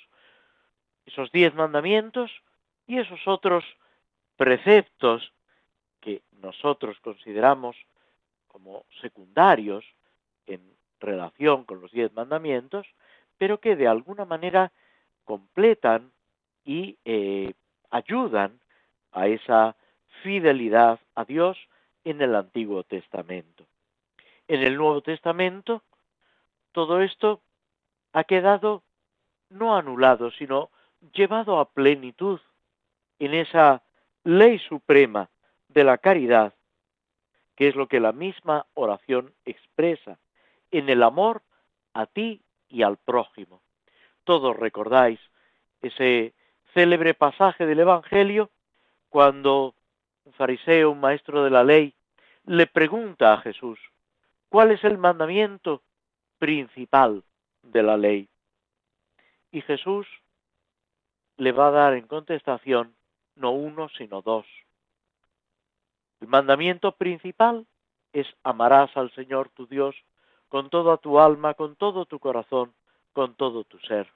Esos 1.07 1.31
diez 1.33 1.55
mandamientos 1.55 2.31
y 2.91 2.99
esos 2.99 3.21
otros 3.29 3.65
preceptos 4.37 5.33
que 6.01 6.23
nosotros 6.43 6.99
consideramos 6.99 7.77
como 8.49 8.85
secundarios 9.01 9.85
en 10.49 10.61
relación 10.99 11.63
con 11.63 11.81
los 11.81 11.93
diez 11.93 12.13
mandamientos, 12.15 12.89
pero 13.39 13.61
que 13.61 13.77
de 13.77 13.87
alguna 13.87 14.25
manera 14.25 14.73
completan 15.25 16.11
y 16.65 16.99
eh, 17.05 17.53
ayudan 17.91 18.59
a 19.13 19.29
esa 19.29 19.77
fidelidad 20.25 20.99
a 21.15 21.25
Dios 21.25 21.57
en 22.03 22.21
el 22.23 22.35
Antiguo 22.35 22.83
Testamento. 22.83 23.67
En 24.49 24.63
el 24.65 24.77
Nuevo 24.77 25.01
Testamento, 25.01 25.85
todo 26.73 27.03
esto 27.03 27.41
ha 28.13 28.25
quedado 28.25 28.83
no 29.49 29.77
anulado, 29.77 30.33
sino 30.33 30.71
llevado 31.13 31.61
a 31.61 31.71
plenitud 31.71 32.41
en 33.21 33.35
esa 33.35 33.83
ley 34.25 34.59
suprema 34.59 35.31
de 35.69 35.85
la 35.85 35.99
caridad, 35.99 36.55
que 37.55 37.69
es 37.69 37.77
lo 37.77 37.87
que 37.87 38.01
la 38.01 38.13
misma 38.13 38.67
oración 38.75 39.33
expresa, 39.45 40.19
en 40.73 40.89
el 40.89 41.03
amor 41.03 41.43
a 41.95 42.07
ti 42.07 42.43
y 42.69 42.83
al 42.83 42.97
prójimo. 42.97 43.61
Todos 44.25 44.57
recordáis 44.57 45.21
ese 45.83 46.33
célebre 46.75 47.15
pasaje 47.15 47.67
del 47.67 47.81
Evangelio 47.81 48.51
cuando 49.09 49.75
un 50.25 50.33
fariseo, 50.33 50.91
un 50.91 51.01
maestro 51.01 51.45
de 51.45 51.51
la 51.51 51.65
ley, 51.65 51.95
le 52.47 52.67
pregunta 52.67 53.35
a 53.35 53.39
Jesús, 53.39 53.79
¿cuál 54.49 54.71
es 54.71 54.83
el 54.85 54.97
mandamiento 54.99 55.83
principal 56.39 57.23
de 57.63 57.83
la 57.83 57.97
ley? 57.97 58.29
Y 59.51 59.61
Jesús 59.63 60.07
le 61.37 61.53
va 61.53 61.69
a 61.69 61.73
dar 61.73 61.95
en 61.95 62.07
contestación 62.07 62.95
no 63.41 63.51
uno, 63.53 63.89
sino 63.97 64.23
dos. 64.23 64.47
El 66.21 66.29
mandamiento 66.29 66.93
principal 66.93 67.67
es 68.13 68.27
amarás 68.43 68.97
al 68.97 69.11
Señor 69.13 69.49
tu 69.51 69.67
Dios 69.67 69.97
con 70.49 70.69
toda 70.71 70.97
tu 70.99 71.19
alma, 71.19 71.55
con 71.55 71.77
todo 71.77 72.05
tu 72.07 72.19
corazón, 72.19 72.73
con 73.13 73.35
todo 73.35 73.65
tu 73.65 73.79
ser. 73.81 74.09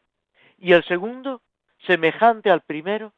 Y 0.59 0.73
el 0.73 0.85
segundo, 0.85 1.41
semejante 1.87 2.51
al 2.51 2.61
primero, 2.61 3.13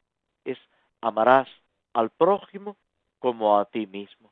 es 0.45 0.57
amarás 1.01 1.47
al 1.93 2.09
prójimo 2.09 2.77
como 3.19 3.59
a 3.59 3.65
ti 3.65 3.87
mismo. 3.87 4.31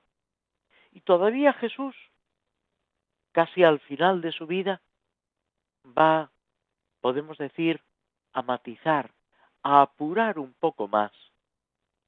Y 0.91 1.01
todavía 1.01 1.53
Jesús 1.53 1.95
casi 3.35 3.65
al 3.65 3.81
final 3.81 4.21
de 4.21 4.31
su 4.31 4.47
vida, 4.47 4.79
va, 5.85 6.31
podemos 7.01 7.37
decir, 7.37 7.81
a 8.31 8.41
matizar, 8.41 9.11
a 9.61 9.81
apurar 9.81 10.39
un 10.39 10.53
poco 10.53 10.87
más 10.87 11.11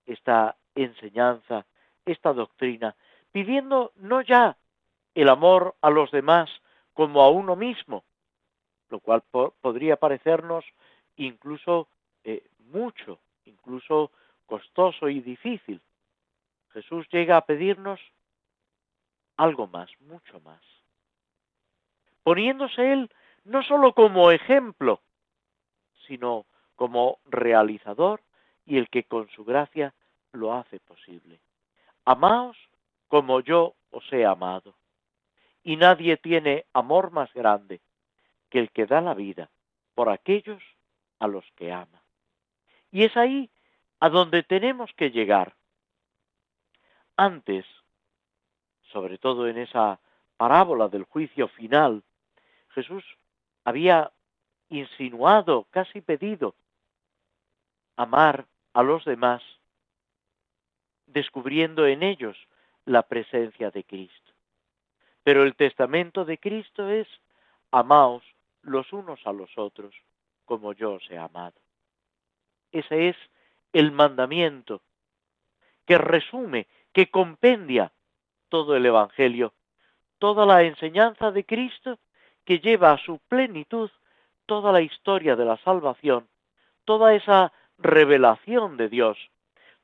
esta 0.07 0.55
enseñanza, 0.73 1.65
esta 2.05 2.33
doctrina, 2.33 2.95
pidiendo 3.31 3.91
no 3.97 4.21
ya 4.21 4.57
el 5.13 5.29
amor 5.29 5.75
a 5.81 5.89
los 5.89 6.09
demás 6.11 6.49
como 6.93 7.21
a 7.21 7.29
uno 7.29 7.55
mismo, 7.55 8.03
lo 8.89 8.99
cual 8.99 9.21
podría 9.61 9.97
parecernos 9.97 10.65
incluso 11.17 11.87
eh, 12.23 12.43
mucho, 12.71 13.19
incluso 13.45 14.11
costoso 14.45 15.09
y 15.09 15.19
difícil. 15.19 15.81
Jesús 16.71 17.07
llega 17.11 17.37
a 17.37 17.45
pedirnos 17.45 17.99
algo 19.35 19.67
más, 19.67 19.89
mucho 20.01 20.39
más. 20.41 20.61
Poniéndose 22.23 22.93
Él 22.93 23.11
no 23.45 23.63
sólo 23.63 23.93
como 23.93 24.31
ejemplo, 24.31 25.01
sino 26.07 26.45
como 26.75 27.19
realizador 27.25 28.21
y 28.65 28.77
el 28.77 28.89
que 28.89 29.03
con 29.03 29.29
su 29.29 29.45
gracia 29.45 29.93
lo 30.37 30.53
hace 30.53 30.79
posible. 30.79 31.39
Amaos 32.05 32.57
como 33.07 33.41
yo 33.41 33.75
os 33.91 34.05
he 34.13 34.25
amado. 34.25 34.75
Y 35.63 35.75
nadie 35.75 36.17
tiene 36.17 36.65
amor 36.73 37.11
más 37.11 37.33
grande 37.33 37.81
que 38.49 38.59
el 38.59 38.71
que 38.71 38.85
da 38.85 39.01
la 39.01 39.13
vida 39.13 39.49
por 39.95 40.09
aquellos 40.09 40.63
a 41.19 41.27
los 41.27 41.45
que 41.55 41.73
ama. 41.73 42.01
Y 42.91 43.03
es 43.03 43.17
ahí 43.17 43.49
a 43.99 44.09
donde 44.09 44.43
tenemos 44.43 44.91
que 44.93 45.11
llegar. 45.11 45.55
Antes, 47.17 47.65
sobre 48.91 49.17
todo 49.17 49.47
en 49.47 49.57
esa 49.57 49.99
parábola 50.37 50.87
del 50.87 51.03
juicio 51.03 51.47
final, 51.49 52.03
Jesús 52.69 53.03
había 53.65 54.11
insinuado, 54.69 55.65
casi 55.71 56.01
pedido, 56.01 56.55
amar 57.95 58.45
a 58.73 58.83
los 58.83 59.03
demás, 59.03 59.41
descubriendo 61.07 61.87
en 61.87 62.03
ellos 62.03 62.37
la 62.85 63.03
presencia 63.03 63.71
de 63.71 63.83
Cristo. 63.83 64.31
Pero 65.23 65.43
el 65.43 65.55
testamento 65.55 66.23
de 66.23 66.37
Cristo 66.37 66.89
es, 66.89 67.07
amaos 67.71 68.23
los 68.61 68.91
unos 68.93 69.19
a 69.25 69.33
los 69.33 69.57
otros, 69.57 69.93
como 70.45 70.73
yo 70.73 70.93
os 70.93 71.11
he 71.11 71.17
amado. 71.17 71.59
Ese 72.71 73.09
es 73.09 73.17
el 73.73 73.91
mandamiento 73.91 74.81
que 75.85 75.97
resume, 75.97 76.67
que 76.93 77.09
compendia 77.09 77.91
todo 78.49 78.75
el 78.75 78.85
Evangelio, 78.85 79.53
toda 80.19 80.45
la 80.45 80.63
enseñanza 80.63 81.31
de 81.31 81.45
Cristo 81.45 81.99
que 82.45 82.59
lleva 82.59 82.91
a 82.91 82.97
su 82.97 83.19
plenitud 83.27 83.91
toda 84.45 84.71
la 84.71 84.81
historia 84.81 85.35
de 85.35 85.45
la 85.45 85.57
salvación, 85.57 86.27
toda 86.85 87.13
esa 87.13 87.51
revelación 87.77 88.77
de 88.77 88.89
Dios, 88.89 89.17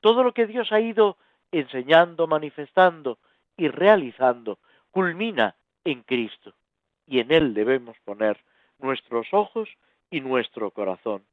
todo 0.04 0.22
lo 0.22 0.34
que 0.34 0.48
Dios 0.48 0.70
ha 0.74 0.82
ido 0.82 1.16
enseñando, 1.54 2.28
manifestando 2.28 3.20
y 3.56 3.70
realizando, 3.70 4.60
culmina 4.92 5.56
en 5.86 6.04
Cristo. 6.04 6.54
Y 7.08 7.20
en 7.20 7.32
Él 7.32 7.54
debemos 7.54 7.96
poner 8.04 8.38
nuestros 8.80 9.28
ojos 9.32 9.70
y 10.12 10.20
nuestro 10.20 10.72
corazón, 10.72 11.24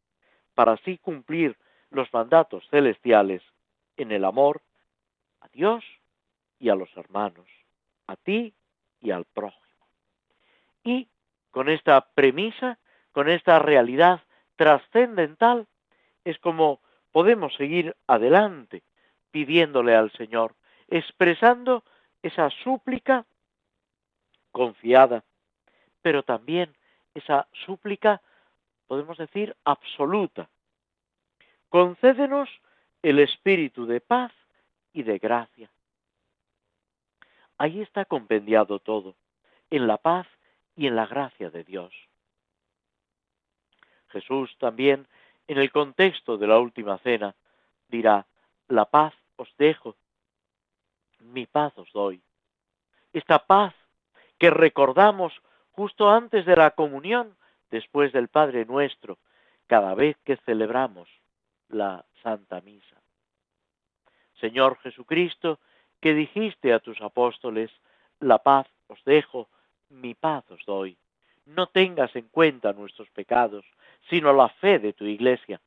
para 0.55 0.73
así 0.75 0.99
cumplir 0.99 1.57
los 1.91 2.13
mandatos 2.15 2.63
celestiales 2.71 3.43
en 3.97 4.13
el 4.13 4.25
amor 4.25 4.63
a 5.41 5.49
Dios 5.49 5.85
y 6.61 6.69
a 6.69 6.77
los 6.77 6.97
hermanos, 6.97 7.49
a 8.07 8.15
ti 8.15 8.55
y 9.01 9.11
al 9.11 9.25
prójimo. 9.25 9.85
Y 10.85 11.09
con 11.51 11.69
esta 11.69 12.03
premisa, 12.15 12.79
con 13.11 13.29
esta 13.29 13.59
realidad 13.59 14.21
trascendental, 14.55 15.67
es 16.25 16.39
como 16.39 16.81
podemos 17.13 17.55
seguir 17.55 17.97
adelante 18.07 18.83
pidiéndole 19.31 19.95
al 19.95 20.11
Señor, 20.13 20.55
expresando 20.89 21.85
esa 22.23 22.51
súplica 22.51 23.25
confiada, 24.51 25.25
pero 26.03 26.23
también 26.23 26.75
esa 27.15 27.47
súplica, 27.65 28.21
podemos 28.87 29.19
decir, 29.19 29.57
absoluta. 29.65 30.49
Concédenos 31.69 32.49
el 33.03 33.21
espíritu 33.21 33.87
de 33.87 34.01
paz 34.01 34.33
y 34.93 35.03
de 35.03 35.19
gracia. 35.19 35.71
Ahí 37.59 37.81
está 37.81 38.05
compendiado 38.05 38.79
todo, 38.79 39.15
en 39.71 39.87
la 39.87 39.99
paz 39.99 40.27
y 40.77 40.87
en 40.87 40.97
la 40.97 41.07
gracia 41.07 41.51
de 41.51 41.63
Dios. 41.63 41.93
Jesús 44.09 44.57
también, 44.59 45.07
en 45.51 45.59
el 45.59 45.73
contexto 45.73 46.39
de 46.39 46.47
la 46.47 46.61
última 46.61 46.99
cena, 46.99 47.35
dirá, 47.89 48.25
la 48.69 48.85
paz 48.85 49.13
os 49.35 49.53
dejo, 49.59 49.97
mi 51.19 51.45
paz 51.47 51.77
os 51.77 51.91
doy. 51.93 52.23
Esta 53.13 53.41
paz 53.41 53.75
que 54.39 54.49
recordamos 54.51 55.33
justo 55.73 56.09
antes 56.09 56.47
de 56.47 56.55
la 56.55 56.71
comunión, 56.71 57.37
después 57.69 58.13
del 58.13 58.29
Padre 58.29 58.65
nuestro, 58.65 59.19
cada 59.67 59.97
vez 59.97 60.17
que 60.23 60.37
celebramos 60.37 61.09
la 61.69 62.05
Santa 62.23 62.61
Misa. 62.61 63.03
Señor 64.39 64.79
Jesucristo, 64.79 65.59
que 66.01 66.15
dijiste 66.15 66.73
a 66.73 66.79
tus 66.79 67.01
apóstoles, 67.01 67.73
la 68.21 68.39
paz 68.39 68.69
os 68.87 69.03
dejo, 69.03 69.49
mi 69.89 70.15
paz 70.15 70.49
os 70.49 70.65
doy. 70.65 70.97
No 71.45 71.67
tengas 71.67 72.15
en 72.15 72.29
cuenta 72.29 72.73
nuestros 72.73 73.11
pecados, 73.11 73.65
sino 74.09 74.33
la 74.33 74.49
fe 74.49 74.79
de 74.79 74.93
tu 74.93 75.05
iglesia, 75.05 75.61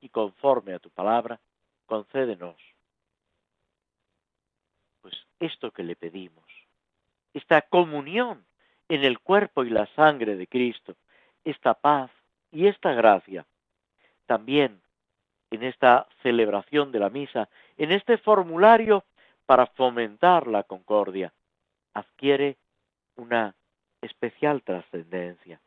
y 0.00 0.08
conforme 0.08 0.74
a 0.74 0.78
tu 0.78 0.90
palabra, 0.90 1.40
concédenos. 1.86 2.56
Pues 5.00 5.14
esto 5.40 5.70
que 5.70 5.82
le 5.82 5.96
pedimos, 5.96 6.44
esta 7.34 7.62
comunión 7.62 8.44
en 8.88 9.04
el 9.04 9.20
cuerpo 9.20 9.64
y 9.64 9.70
la 9.70 9.86
sangre 9.94 10.36
de 10.36 10.46
Cristo, 10.46 10.96
esta 11.44 11.74
paz 11.74 12.10
y 12.50 12.66
esta 12.66 12.92
gracia, 12.92 13.46
también 14.26 14.80
en 15.50 15.62
esta 15.62 16.06
celebración 16.22 16.92
de 16.92 16.98
la 16.98 17.10
misa, 17.10 17.48
en 17.76 17.92
este 17.92 18.18
formulario 18.18 19.04
para 19.46 19.66
fomentar 19.66 20.46
la 20.46 20.62
concordia, 20.62 21.32
adquiere 21.94 22.56
una 23.16 23.54
especial 24.00 24.62
trascendencia. 24.62 25.60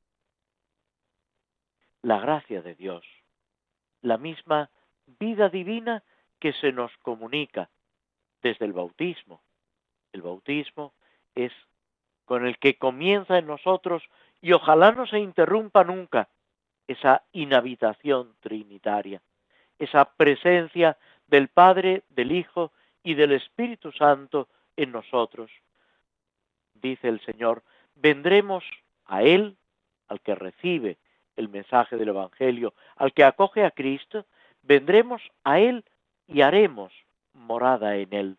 La 2.06 2.20
gracia 2.20 2.62
de 2.62 2.76
Dios, 2.76 3.04
la 4.04 4.20
misma 4.20 4.70
vida 5.08 5.50
divina 5.50 6.04
que 6.40 6.54
se 6.54 6.72
nos 6.72 6.96
comunica 6.98 7.68
desde 8.44 8.66
el 8.66 8.74
bautismo. 8.74 9.42
El 10.14 10.22
bautismo 10.22 10.94
es 11.34 11.52
con 12.26 12.46
el 12.46 12.60
que 12.60 12.78
comienza 12.78 13.40
en 13.40 13.48
nosotros 13.48 14.04
y 14.40 14.52
ojalá 14.52 14.92
no 14.92 15.08
se 15.08 15.18
interrumpa 15.18 15.84
nunca 15.84 16.30
esa 16.88 17.24
inhabitación 17.32 18.36
trinitaria, 18.40 19.20
esa 19.80 20.06
presencia 20.06 21.00
del 21.26 21.48
Padre, 21.48 22.04
del 22.10 22.34
Hijo 22.34 22.72
y 23.02 23.16
del 23.16 23.32
Espíritu 23.32 23.92
Santo 23.92 24.48
en 24.78 24.92
nosotros. 24.92 25.50
Dice 26.76 27.08
el 27.08 27.20
Señor, 27.22 27.64
vendremos 27.96 28.64
a 29.06 29.24
Él, 29.24 29.58
al 30.08 30.22
que 30.22 30.36
recibe 30.36 31.00
el 31.36 31.50
mensaje 31.50 31.98
del 31.98 32.10
Evangelio, 32.10 32.74
al 32.96 33.14
que 33.14 33.24
acoge 33.24 33.64
a 33.64 33.72
Cristo, 33.72 34.26
vendremos 34.64 35.22
a 35.44 35.60
Él 35.60 35.84
y 36.28 36.42
haremos 36.42 36.94
morada 37.34 37.96
en 37.98 38.14
Él. 38.14 38.38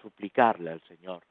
Suplicarle 0.00 0.70
al 0.70 0.82
Señor 0.82 1.22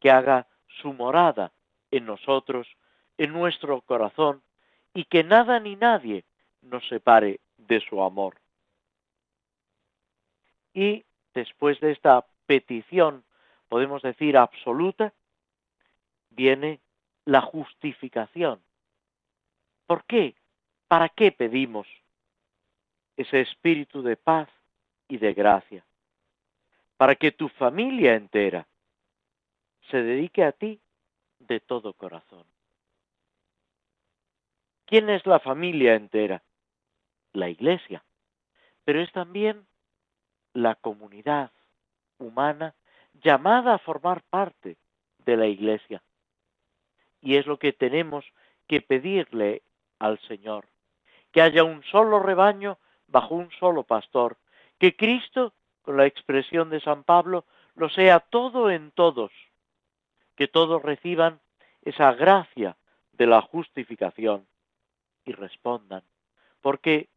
que 0.00 0.10
haga 0.10 0.46
su 0.82 0.92
morada 0.92 1.50
en 1.90 2.04
nosotros, 2.04 2.68
en 3.16 3.32
nuestro 3.32 3.80
corazón, 3.80 4.42
y 4.92 5.04
que 5.04 5.24
nada 5.24 5.60
ni 5.60 5.76
nadie 5.76 6.24
nos 6.60 6.86
separe 6.88 7.40
de 7.56 7.80
su 7.80 8.02
amor. 8.02 8.36
Y 10.74 11.04
después 11.32 11.80
de 11.80 11.92
esta 11.92 12.26
petición, 12.46 13.24
podemos 13.68 14.02
decir 14.02 14.36
absoluta, 14.36 15.14
viene 16.30 16.80
la 17.24 17.40
justificación. 17.40 18.60
¿Por 19.86 20.04
qué? 20.04 20.34
¿Para 20.88 21.08
qué 21.08 21.32
pedimos 21.32 21.86
ese 23.16 23.40
espíritu 23.40 24.02
de 24.02 24.16
paz 24.16 24.48
y 25.08 25.18
de 25.18 25.34
gracia? 25.34 25.84
Para 26.96 27.14
que 27.16 27.32
tu 27.32 27.48
familia 27.48 28.14
entera 28.14 28.66
se 29.90 30.02
dedique 30.02 30.44
a 30.44 30.52
ti 30.52 30.80
de 31.38 31.60
todo 31.60 31.92
corazón. 31.92 32.44
¿Quién 34.86 35.10
es 35.10 35.26
la 35.26 35.40
familia 35.40 35.94
entera? 35.94 36.42
La 37.32 37.48
iglesia, 37.48 38.04
pero 38.84 39.00
es 39.00 39.10
también 39.12 39.66
la 40.52 40.76
comunidad 40.76 41.50
humana 42.18 42.74
llamada 43.22 43.74
a 43.74 43.78
formar 43.78 44.22
parte 44.22 44.76
de 45.18 45.36
la 45.36 45.46
iglesia. 45.46 46.02
Y 47.20 47.36
es 47.36 47.46
lo 47.46 47.58
que 47.58 47.72
tenemos 47.72 48.24
que 48.68 48.80
pedirle 48.82 49.62
al 50.04 50.18
Señor, 50.28 50.66
que 51.32 51.40
haya 51.40 51.64
un 51.64 51.82
solo 51.84 52.18
rebaño 52.20 52.78
bajo 53.06 53.34
un 53.34 53.50
solo 53.52 53.84
pastor, 53.84 54.36
que 54.78 54.94
Cristo, 54.96 55.54
con 55.82 55.96
la 55.96 56.04
expresión 56.04 56.68
de 56.68 56.80
San 56.80 57.04
Pablo, 57.04 57.46
lo 57.74 57.88
sea 57.88 58.20
todo 58.20 58.70
en 58.70 58.90
todos, 58.90 59.32
que 60.36 60.46
todos 60.46 60.82
reciban 60.82 61.40
esa 61.82 62.12
gracia 62.12 62.76
de 63.12 63.26
la 63.26 63.40
justificación 63.40 64.46
y 65.24 65.32
respondan, 65.32 66.02
porque 66.60 67.08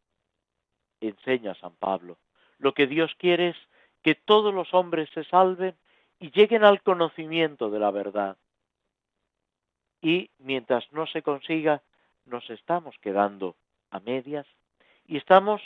enseña 1.00 1.54
San 1.56 1.74
Pablo, 1.74 2.16
lo 2.58 2.72
que 2.72 2.86
Dios 2.86 3.14
quiere 3.18 3.50
es 3.50 3.56
que 4.02 4.14
todos 4.14 4.54
los 4.54 4.72
hombres 4.72 5.10
se 5.12 5.24
salven 5.24 5.76
y 6.18 6.30
lleguen 6.30 6.64
al 6.64 6.82
conocimiento 6.82 7.68
de 7.70 7.78
la 7.78 7.90
verdad. 7.90 8.38
Y 10.00 10.30
mientras 10.38 10.90
no 10.92 11.06
se 11.06 11.22
consiga, 11.22 11.82
nos 12.28 12.48
estamos 12.50 12.96
quedando 13.00 13.56
a 13.90 14.00
medias 14.00 14.46
y 15.06 15.16
estamos 15.16 15.62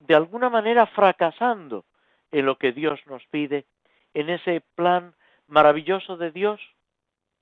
de 0.00 0.14
alguna 0.14 0.50
manera 0.50 0.86
fracasando 0.86 1.84
en 2.30 2.46
lo 2.46 2.56
que 2.58 2.72
Dios 2.72 3.00
nos 3.06 3.24
pide, 3.26 3.66
en 4.14 4.30
ese 4.30 4.62
plan 4.74 5.14
maravilloso 5.46 6.16
de 6.16 6.30
Dios 6.30 6.60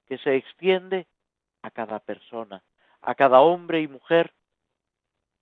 que 0.07 0.19
se 0.19 0.37
extiende 0.37 1.07
a 1.63 1.71
cada 1.71 2.01
persona, 2.01 2.63
a 3.01 3.15
cada 3.15 3.41
hombre 3.41 3.81
y 3.81 3.89
mujer, 3.89 4.33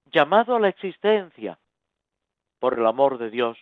llamado 0.06 0.56
a 0.56 0.60
la 0.60 0.68
existencia 0.68 1.58
por 2.58 2.78
el 2.78 2.86
amor 2.86 3.18
de 3.18 3.30
Dios 3.30 3.58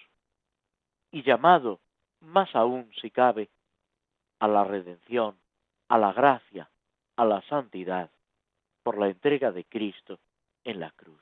y 1.11 1.23
llamado, 1.23 1.81
más 2.21 2.55
aún 2.55 2.91
si 3.01 3.11
cabe, 3.11 3.49
a 4.39 4.49
la 4.49 4.65
redención, 4.65 5.37
a 5.89 5.99
la 5.99 6.13
gracia, 6.13 6.69
a 7.17 7.25
la 7.25 7.41
santidad, 7.43 8.11
por 8.87 8.99
la 8.99 9.09
entrega 9.09 9.51
de 9.51 9.65
Cristo 9.65 10.21
en 10.63 10.79
la 10.79 10.93
cruz. 10.93 11.21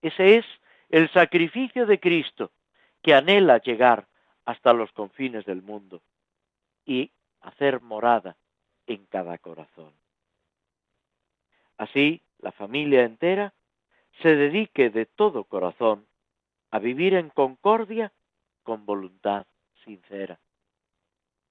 Ese 0.00 0.36
es 0.36 0.46
el 0.90 1.10
sacrificio 1.10 1.86
de 1.86 1.98
Cristo 1.98 2.52
que 3.02 3.14
anhela 3.14 3.58
llegar 3.58 4.06
hasta 4.44 4.72
los 4.72 4.92
confines 4.92 5.44
del 5.44 5.60
mundo 5.60 6.02
y 6.86 7.10
hacer 7.40 7.80
morada 7.80 8.36
en 8.86 9.04
cada 9.06 9.38
corazón. 9.38 9.92
Así, 11.78 12.22
la 12.38 12.52
familia 12.52 13.02
entera 13.02 13.52
se 14.20 14.36
dedique 14.36 14.88
de 14.90 15.06
todo 15.06 15.42
corazón 15.42 16.06
a 16.70 16.78
vivir 16.78 17.14
en 17.14 17.30
concordia 17.30 18.12
con 18.62 18.86
voluntad 18.86 19.46
sincera. 19.84 20.38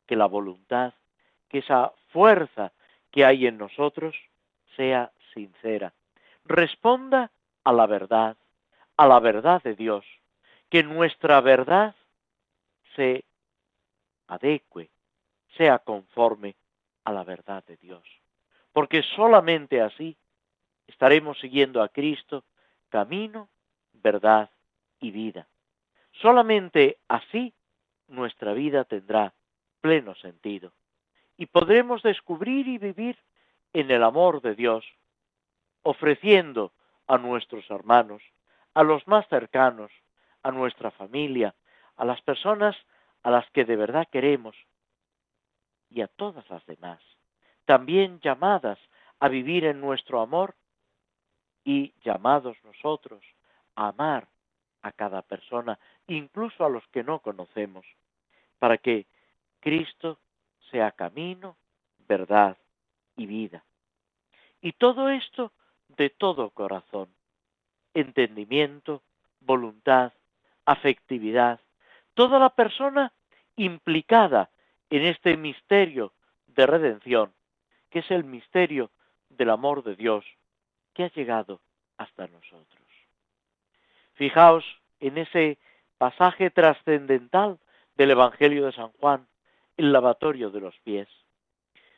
Que 0.05 0.15
la 0.15 0.27
voluntad, 0.27 0.93
que 1.49 1.57
esa 1.57 1.91
fuerza 2.13 2.71
que 3.11 3.25
hay 3.25 3.45
en 3.45 3.57
nosotros 3.57 4.15
sea 4.75 5.11
sincera. 5.33 5.93
Responda 6.45 7.31
a 7.63 7.73
la 7.73 7.87
verdad, 7.87 8.37
a 8.97 9.07
la 9.07 9.19
verdad 9.19 9.61
de 9.63 9.75
Dios. 9.75 10.05
Que 10.69 10.83
nuestra 10.83 11.41
verdad 11.41 11.95
se 12.95 13.25
adecue, 14.27 14.89
sea 15.57 15.79
conforme 15.79 16.55
a 17.03 17.11
la 17.11 17.23
verdad 17.23 17.63
de 17.65 17.77
Dios. 17.77 18.03
Porque 18.71 19.03
solamente 19.15 19.81
así 19.81 20.15
estaremos 20.87 21.39
siguiendo 21.39 21.81
a 21.81 21.89
Cristo 21.89 22.43
camino, 22.89 23.49
verdad 23.93 24.49
y 24.99 25.11
vida. 25.11 25.47
Solamente 26.13 26.97
así 27.07 27.53
nuestra 28.07 28.53
vida 28.53 28.83
tendrá 28.83 29.33
pleno 29.81 30.15
sentido 30.15 30.71
y 31.37 31.47
podremos 31.47 32.03
descubrir 32.03 32.67
y 32.67 32.77
vivir 32.77 33.17
en 33.73 33.91
el 33.91 34.03
amor 34.03 34.41
de 34.41 34.55
Dios, 34.55 34.85
ofreciendo 35.83 36.71
a 37.07 37.17
nuestros 37.17 37.69
hermanos, 37.69 38.21
a 38.73 38.83
los 38.83 39.07
más 39.07 39.27
cercanos, 39.27 39.91
a 40.43 40.51
nuestra 40.51 40.91
familia, 40.91 41.55
a 41.95 42.05
las 42.05 42.21
personas 42.21 42.75
a 43.23 43.29
las 43.29 43.49
que 43.51 43.65
de 43.65 43.75
verdad 43.75 44.07
queremos 44.11 44.55
y 45.89 46.01
a 46.01 46.07
todas 46.07 46.49
las 46.49 46.65
demás, 46.65 46.99
también 47.65 48.19
llamadas 48.21 48.79
a 49.19 49.27
vivir 49.27 49.65
en 49.65 49.79
nuestro 49.79 50.21
amor 50.21 50.55
y 51.63 51.93
llamados 52.03 52.57
nosotros 52.63 53.23
a 53.75 53.89
amar 53.89 54.27
a 54.81 54.91
cada 54.91 55.21
persona, 55.21 55.77
incluso 56.07 56.65
a 56.65 56.69
los 56.69 56.85
que 56.87 57.03
no 57.03 57.19
conocemos, 57.19 57.85
para 58.57 58.77
que 58.77 59.05
Cristo 59.59 60.17
sea 60.71 60.91
camino, 60.91 61.55
verdad 62.07 62.57
y 63.15 63.25
vida. 63.25 63.63
Y 64.61 64.73
todo 64.73 65.09
esto 65.09 65.51
de 65.97 66.09
todo 66.09 66.49
corazón, 66.51 67.09
entendimiento, 67.93 69.01
voluntad, 69.41 70.13
afectividad, 70.65 71.59
toda 72.13 72.39
la 72.39 72.49
persona 72.49 73.11
implicada 73.55 74.49
en 74.89 75.03
este 75.03 75.37
misterio 75.37 76.13
de 76.47 76.65
redención, 76.65 77.31
que 77.89 77.99
es 77.99 78.11
el 78.11 78.23
misterio 78.23 78.91
del 79.29 79.49
amor 79.49 79.83
de 79.83 79.95
Dios 79.95 80.25
que 80.93 81.03
ha 81.03 81.11
llegado 81.11 81.59
hasta 81.97 82.27
nosotros. 82.27 82.67
Fijaos 84.13 84.65
en 84.99 85.17
ese 85.17 85.57
pasaje 85.97 86.49
trascendental 86.49 87.59
del 87.95 88.11
Evangelio 88.11 88.65
de 88.65 88.73
San 88.73 88.91
Juan, 88.93 89.27
el 89.77 89.91
lavatorio 89.91 90.51
de 90.51 90.61
los 90.61 90.77
pies. 90.79 91.07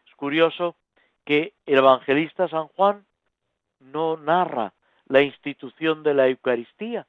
Es 0.08 0.16
curioso 0.16 0.76
que 1.26 1.54
el 1.66 1.78
evangelista 1.78 2.48
San 2.48 2.68
Juan 2.70 3.06
no 3.80 4.18
narra 4.18 4.74
la 5.08 5.22
institución 5.22 6.04
de 6.04 6.14
la 6.14 6.28
Eucaristía 6.28 7.08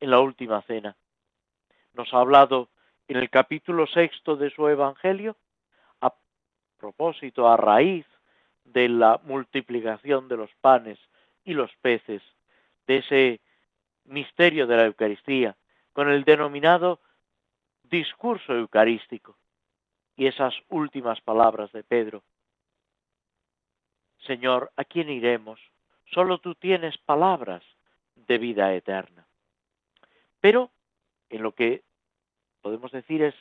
en 0.00 0.10
la 0.10 0.20
última 0.20 0.62
cena. 0.62 0.96
Nos 1.94 2.12
ha 2.12 2.20
hablado 2.20 2.68
en 3.08 3.16
el 3.16 3.30
capítulo 3.30 3.86
sexto 3.86 4.36
de 4.36 4.50
su 4.50 4.68
Evangelio, 4.68 5.36
a 6.00 6.12
propósito, 6.78 7.48
a 7.48 7.56
raíz 7.56 8.06
de 8.64 8.88
la 8.88 9.20
multiplicación 9.24 10.28
de 10.28 10.36
los 10.36 10.50
panes 10.60 10.98
y 11.44 11.54
los 11.54 11.70
peces, 11.80 12.22
de 12.86 12.98
ese 12.98 13.40
misterio 14.04 14.66
de 14.66 14.76
la 14.76 14.86
Eucaristía, 14.86 15.56
con 15.92 16.08
el 16.08 16.24
denominado 16.24 17.00
discurso 17.84 18.52
eucarístico 18.52 19.36
y 20.16 20.26
esas 20.26 20.54
últimas 20.68 21.20
palabras 21.20 21.70
de 21.72 21.84
Pedro. 21.84 22.22
Señor, 24.26 24.72
¿a 24.76 24.84
quién 24.84 25.08
iremos? 25.08 25.60
Solo 26.12 26.38
tú 26.38 26.54
tienes 26.54 26.98
palabras 26.98 27.62
de 28.14 28.38
vida 28.38 28.74
eterna. 28.74 29.26
Pero 30.40 30.70
en 31.30 31.42
lo 31.42 31.52
que 31.52 31.82
podemos 32.60 32.92
decir 32.92 33.22
es 33.22 33.34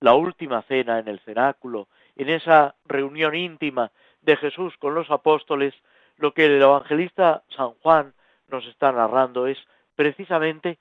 la 0.00 0.14
última 0.14 0.62
cena 0.62 0.98
en 0.98 1.08
el 1.08 1.20
cenáculo, 1.20 1.88
en 2.16 2.28
esa 2.28 2.74
reunión 2.84 3.34
íntima 3.34 3.90
de 4.22 4.36
Jesús 4.36 4.76
con 4.78 4.94
los 4.94 5.10
apóstoles, 5.10 5.74
lo 6.16 6.32
que 6.32 6.46
el 6.46 6.60
evangelista 6.60 7.42
San 7.56 7.70
Juan 7.74 8.14
nos 8.48 8.66
está 8.66 8.92
narrando 8.92 9.46
es 9.46 9.58
precisamente 9.94 10.78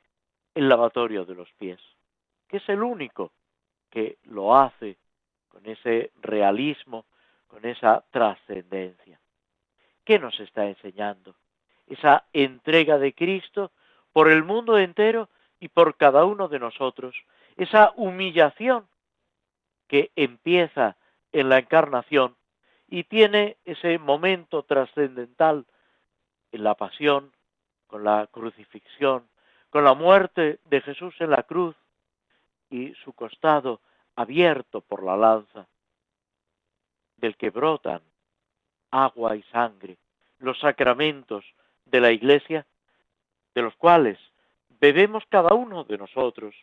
el 0.56 0.70
lavatorio 0.70 1.26
de 1.26 1.36
los 1.36 1.52
pies, 1.54 1.80
que 2.48 2.58
es 2.58 2.70
el 2.70 2.84
único 2.84 3.32
que 3.90 4.18
lo 4.24 4.56
hace 4.56 4.98
con 5.48 5.66
ese 5.66 6.12
realismo, 6.22 7.06
con 7.48 7.66
esa 7.66 8.04
trascendencia. 8.12 9.20
¿Qué 10.08 10.20
nos 10.20 10.40
está 10.40 10.66
enseñando? 10.66 11.36
Esa 11.86 12.24
entrega 12.32 12.98
de 12.98 13.14
Cristo 13.14 13.74
por 14.14 14.32
el 14.32 14.42
mundo 14.42 14.78
entero 14.78 15.28
y 15.60 15.68
por 15.68 15.98
cada 15.98 16.24
uno 16.24 16.48
de 16.48 16.60
nosotros, 16.60 17.14
esa 17.58 17.92
humillación 17.98 18.88
que 19.90 20.12
empieza 20.16 20.96
en 21.34 21.50
la 21.50 21.58
encarnación 21.58 22.38
y 22.88 23.04
tiene 23.04 23.58
ese 23.66 24.00
momento 24.00 24.64
trascendental 24.64 25.66
en 26.54 26.64
la 26.64 26.76
pasión, 26.76 27.34
con 27.88 28.06
la 28.06 28.28
crucifixión, 28.32 29.28
con 29.70 29.84
la 29.84 29.94
muerte 29.94 30.62
de 30.70 30.80
Jesús 30.80 31.16
en 31.20 31.32
la 31.32 31.44
cruz 31.44 31.76
y 32.70 32.94
su 33.04 33.12
costado 33.12 33.82
abierto 34.16 34.80
por 34.80 35.04
la 35.04 35.18
lanza, 35.18 35.68
del 37.18 37.36
que 37.36 37.50
brotan 37.50 38.07
agua 38.98 39.36
y 39.36 39.44
sangre, 39.44 39.98
los 40.40 40.60
sacramentos 40.60 41.44
de 41.86 42.02
la 42.02 42.12
Iglesia, 42.12 42.66
de 43.54 43.62
los 43.62 43.76
cuales 43.76 44.18
bebemos 44.80 45.24
cada 45.30 45.54
uno 45.54 45.84
de 45.84 45.98
nosotros 45.98 46.56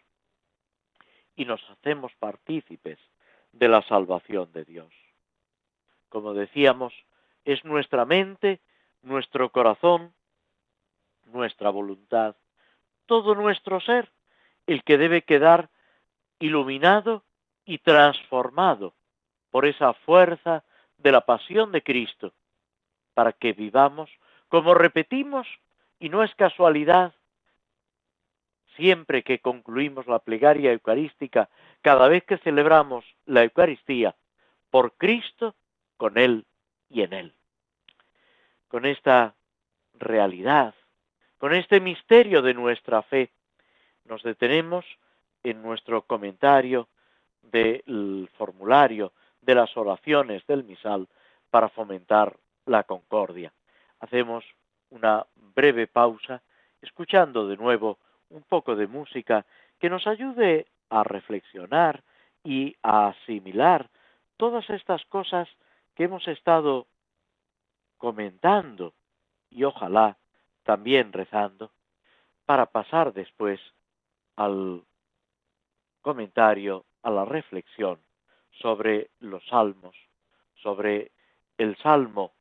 y 1.37 1.45
nos 1.45 1.61
hacemos 1.71 2.13
partícipes 2.19 2.99
de 3.53 3.69
la 3.69 3.83
salvación 3.83 4.53
de 4.53 4.65
Dios. 4.65 4.93
Como 6.09 6.35
decíamos, 6.35 6.95
es 7.45 7.65
nuestra 7.65 8.05
mente, 8.05 8.61
nuestro 9.03 9.51
corazón, 9.51 10.13
nuestra 11.27 11.71
voluntad, 11.71 12.37
todo 13.07 13.35
nuestro 13.35 13.81
ser, 13.81 14.11
el 14.67 14.83
que 14.85 14.97
debe 14.97 15.23
quedar 15.23 15.69
iluminado 16.39 17.23
y 17.65 17.79
transformado 17.79 18.95
por 19.51 19.67
esa 19.67 19.93
fuerza 19.93 20.65
de 21.05 21.13
la 21.13 21.21
pasión 21.21 21.71
de 21.71 21.83
Cristo, 21.83 22.33
para 23.13 23.33
que 23.33 23.53
vivamos 23.53 24.11
como 24.49 24.75
repetimos, 24.75 25.47
y 26.01 26.09
no 26.09 26.23
es 26.23 26.35
casualidad, 26.35 27.13
siempre 28.77 29.23
que 29.23 29.39
concluimos 29.39 30.07
la 30.07 30.19
plegaria 30.19 30.73
eucarística, 30.73 31.51
cada 31.83 32.09
vez 32.09 32.25
que 32.25 32.39
celebramos 32.39 33.05
la 33.27 33.45
Eucaristía, 33.45 34.17
por 34.71 34.95
Cristo, 34.95 35.55
con 35.99 36.17
Él 36.17 36.47
y 36.89 37.03
en 37.03 37.13
Él. 37.13 37.35
Con 38.69 38.87
esta 38.87 39.35
realidad, 39.93 40.75
con 41.39 41.53
este 41.53 41.81
misterio 41.81 42.41
de 42.41 42.55
nuestra 42.55 43.03
fe, 43.03 43.31
nos 44.07 44.23
detenemos 44.23 44.87
en 45.43 45.63
nuestro 45.63 46.03
comentario 46.03 46.89
del 47.43 48.29
formulario 48.39 49.13
de 49.45 49.55
las 49.55 49.77
oraciones 49.77 50.47
del 50.47 50.65
misal 50.65 51.09
para 51.51 51.69
fomentar 51.69 52.37
la 52.67 52.85
concordia. 52.85 53.53
Hacemos 54.01 54.45
una 54.91 55.27
breve 55.55 55.87
pausa 55.87 56.43
escuchando 56.81 57.47
de 57.47 57.57
nuevo 57.57 57.99
un 58.31 58.43
poco 58.43 58.77
de 58.77 58.87
música 58.87 59.45
que 59.79 59.91
nos 59.91 60.07
ayude 60.07 60.67
a 60.91 61.05
reflexionar 61.05 62.03
y 62.43 62.77
a 62.83 63.09
asimilar 63.09 63.89
todas 64.37 64.69
estas 64.71 65.05
cosas 65.07 65.49
que 65.95 66.05
hemos 66.05 66.27
estado 66.29 66.87
comentando 67.99 68.93
y 69.51 69.65
ojalá 69.65 70.17
también 70.65 71.13
rezando 71.13 71.71
para 72.45 72.67
pasar 72.67 73.13
después 73.13 73.61
al 74.37 74.83
comentario, 76.03 76.85
a 77.03 77.11
la 77.11 77.25
reflexión 77.25 78.04
sobre 78.61 79.11
los 79.21 79.45
salmos, 79.47 79.95
sobre 80.63 81.11
el 81.59 81.77
Salmo 81.79 82.33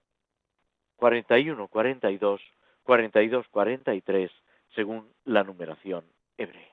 41, 0.98 1.68
42, 1.68 2.42
42, 2.84 3.48
43, 3.50 4.32
según 4.76 5.10
la 5.26 5.44
numeración 5.44 6.04
hebrea. 6.38 6.73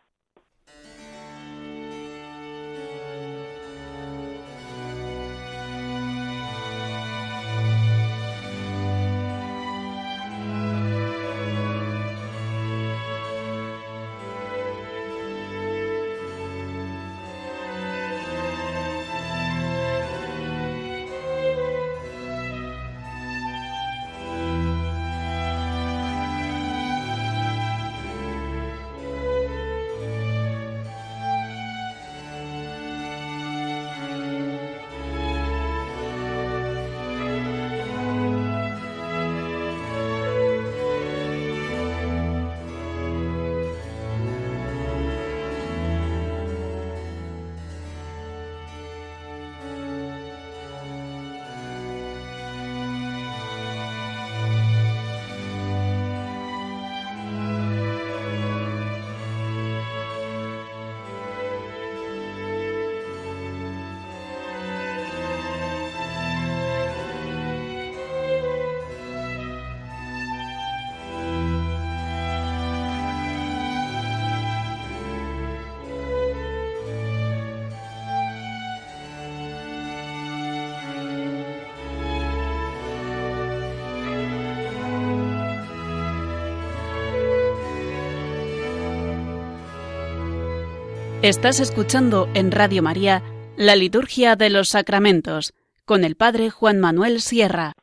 Estás 91.22 91.60
escuchando 91.60 92.28
en 92.34 92.50
Radio 92.50 92.82
María 92.82 93.22
la 93.58 93.76
Liturgia 93.76 94.36
de 94.36 94.48
los 94.48 94.70
Sacramentos 94.70 95.52
con 95.84 96.02
el 96.02 96.16
Padre 96.16 96.48
Juan 96.48 96.80
Manuel 96.80 97.20
Sierra. 97.20 97.74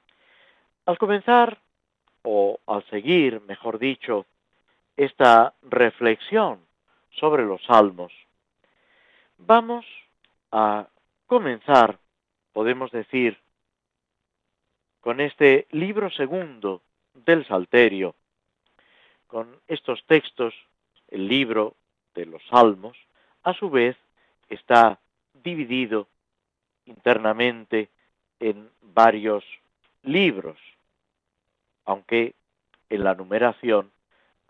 Al 0.87 0.97
comenzar, 0.97 1.59
o 2.23 2.57
al 2.65 2.83
seguir, 2.89 3.39
mejor 3.41 3.77
dicho, 3.77 4.25
esta 4.95 5.53
reflexión 5.61 6.61
sobre 7.11 7.45
los 7.45 7.63
salmos, 7.65 8.11
vamos 9.37 9.85
a 10.51 10.87
comenzar, 11.27 11.99
podemos 12.53 12.89
decir, 12.89 13.37
con 14.99 15.21
este 15.21 15.67
libro 15.69 16.09
segundo 16.09 16.81
del 17.13 17.45
Salterio, 17.45 18.15
con 19.27 19.59
estos 19.67 20.03
textos, 20.07 20.55
el 21.09 21.27
libro 21.27 21.75
de 22.15 22.25
los 22.25 22.41
salmos, 22.49 22.97
a 23.47 23.53
su 23.53 23.69
vez 23.69 23.95
está 24.49 24.99
dividido 25.41 26.09
internamente 26.85 27.87
en 28.41 28.69
varios 28.81 29.45
libros, 30.03 30.57
aunque 31.85 32.35
en 32.89 33.05
la 33.05 33.15
numeración 33.15 33.89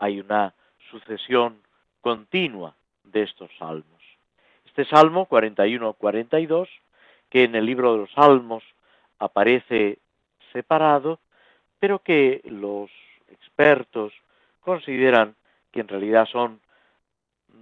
hay 0.00 0.18
una 0.18 0.52
sucesión 0.90 1.62
continua 2.00 2.74
de 3.04 3.22
estos 3.22 3.48
salmos. 3.56 4.02
Este 4.66 4.84
salmo 4.84 5.28
41-42, 5.28 6.68
que 7.30 7.44
en 7.44 7.54
el 7.54 7.66
libro 7.66 7.92
de 7.92 7.98
los 7.98 8.10
salmos 8.10 8.64
aparece 9.20 9.98
separado, 10.52 11.20
pero 11.78 12.00
que 12.00 12.40
los 12.46 12.90
expertos 13.30 14.12
consideran 14.60 15.36
que 15.70 15.82
en 15.82 15.88
realidad 15.88 16.26
son 16.26 16.60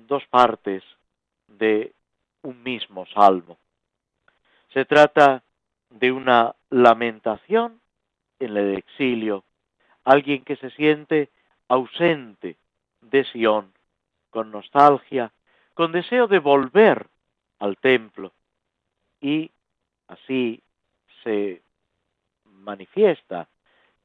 dos 0.09 0.25
partes 0.29 0.83
de 1.49 1.93
un 2.43 2.63
mismo 2.63 3.07
salmo. 3.07 3.59
Se 4.73 4.85
trata 4.85 5.43
de 5.91 6.13
una 6.13 6.55
lamentación 6.71 7.81
en 8.39 8.57
el 8.57 8.77
exilio, 8.77 9.45
alguien 10.05 10.45
que 10.45 10.57
se 10.57 10.71
siente 10.71 11.31
ausente 11.69 12.57
de 13.01 13.25
Sión, 13.25 13.73
con 14.31 14.51
nostalgia, 14.51 15.33
con 15.75 15.93
deseo 15.93 16.27
de 16.27 16.39
volver 16.39 17.07
al 17.59 17.77
templo, 17.79 18.33
y 19.21 19.51
así 20.09 20.63
se 21.23 21.63
manifiesta 22.45 23.49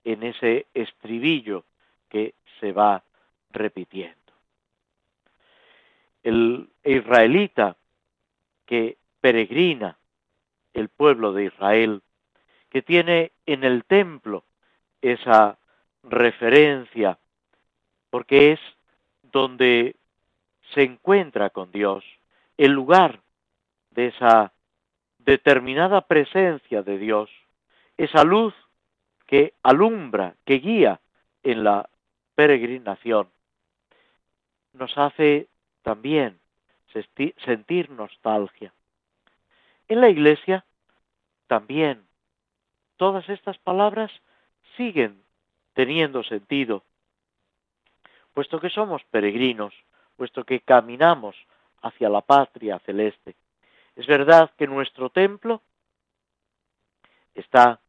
en 0.03 0.23
ese 0.23 0.67
estribillo 0.73 1.65
que 2.09 2.33
se 2.59 2.71
va 2.71 3.03
repitiendo 3.51 4.20
el 6.23 6.69
israelita 6.83 7.77
que 8.65 8.97
peregrina 9.19 9.97
el 10.73 10.89
pueblo 10.89 11.33
de 11.33 11.45
Israel, 11.45 12.01
que 12.69 12.81
tiene 12.81 13.31
en 13.45 13.63
el 13.63 13.83
templo 13.83 14.43
esa 15.01 15.57
referencia, 16.03 17.17
porque 18.09 18.53
es 18.53 18.59
donde 19.23 19.95
se 20.73 20.83
encuentra 20.83 21.49
con 21.49 21.71
Dios, 21.71 22.03
el 22.57 22.71
lugar 22.71 23.21
de 23.91 24.07
esa 24.07 24.53
determinada 25.19 26.01
presencia 26.01 26.81
de 26.83 26.97
Dios, 26.97 27.29
esa 27.97 28.23
luz 28.23 28.53
que 29.27 29.53
alumbra, 29.63 30.35
que 30.45 30.55
guía 30.55 30.99
en 31.43 31.63
la 31.63 31.89
peregrinación, 32.35 33.29
nos 34.73 34.97
hace 34.97 35.47
también 35.83 36.39
sentir 37.45 37.89
nostalgia. 37.89 38.73
En 39.87 40.01
la 40.01 40.09
iglesia 40.09 40.65
también 41.47 42.05
todas 42.97 43.27
estas 43.29 43.57
palabras 43.57 44.11
siguen 44.77 45.23
teniendo 45.73 46.23
sentido, 46.23 46.83
puesto 48.33 48.59
que 48.59 48.69
somos 48.69 49.03
peregrinos, 49.05 49.73
puesto 50.17 50.43
que 50.43 50.61
caminamos 50.61 51.35
hacia 51.81 52.09
la 52.09 52.21
patria 52.21 52.79
celeste. 52.79 53.35
Es 53.95 54.05
verdad 54.07 54.51
que 54.57 54.67
nuestro 54.67 55.09
templo 55.09 55.61
está 57.33 57.79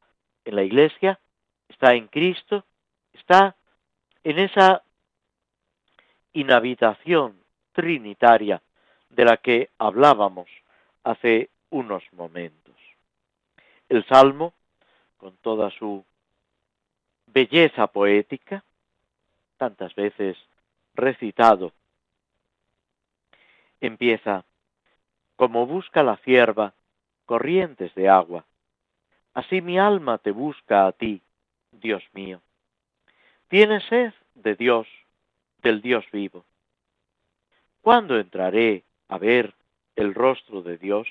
en 0.44 0.56
la 0.56 0.62
iglesia, 0.62 1.20
está 1.68 1.94
en 1.94 2.08
Cristo, 2.08 2.64
está 3.12 3.56
en 4.24 4.38
esa 4.38 4.82
inhabitación 6.32 7.41
trinitaria 7.72 8.62
de 9.10 9.24
la 9.24 9.36
que 9.36 9.70
hablábamos 9.78 10.48
hace 11.04 11.50
unos 11.70 12.02
momentos. 12.12 12.76
El 13.88 14.06
Salmo, 14.06 14.52
con 15.16 15.36
toda 15.38 15.70
su 15.70 16.04
belleza 17.26 17.86
poética, 17.86 18.64
tantas 19.56 19.94
veces 19.94 20.36
recitado, 20.94 21.72
empieza 23.80 24.44
como 25.36 25.66
busca 25.66 26.02
la 26.02 26.16
cierva 26.18 26.74
corrientes 27.26 27.94
de 27.94 28.08
agua. 28.08 28.44
Así 29.34 29.60
mi 29.60 29.78
alma 29.78 30.18
te 30.18 30.30
busca 30.30 30.86
a 30.86 30.92
ti, 30.92 31.22
Dios 31.72 32.02
mío. 32.12 32.40
Tienes 33.48 33.84
sed 33.84 34.12
de 34.34 34.54
Dios, 34.54 34.86
del 35.62 35.80
Dios 35.80 36.04
vivo. 36.12 36.44
¿Cuándo 37.82 38.16
entraré 38.16 38.84
a 39.08 39.18
ver 39.18 39.54
el 39.96 40.14
rostro 40.14 40.62
de 40.62 40.78
Dios? 40.78 41.08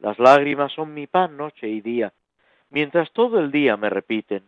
Las 0.00 0.18
lágrimas 0.18 0.72
son 0.72 0.92
mi 0.92 1.06
pan 1.06 1.36
noche 1.36 1.68
y 1.68 1.80
día, 1.80 2.12
mientras 2.70 3.12
todo 3.12 3.38
el 3.38 3.52
día 3.52 3.76
me 3.76 3.88
repiten, 3.88 4.42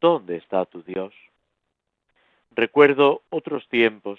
¿dónde 0.00 0.36
está 0.36 0.64
tu 0.64 0.82
Dios? 0.82 1.12
Recuerdo 2.50 3.20
otros 3.28 3.68
tiempos 3.68 4.18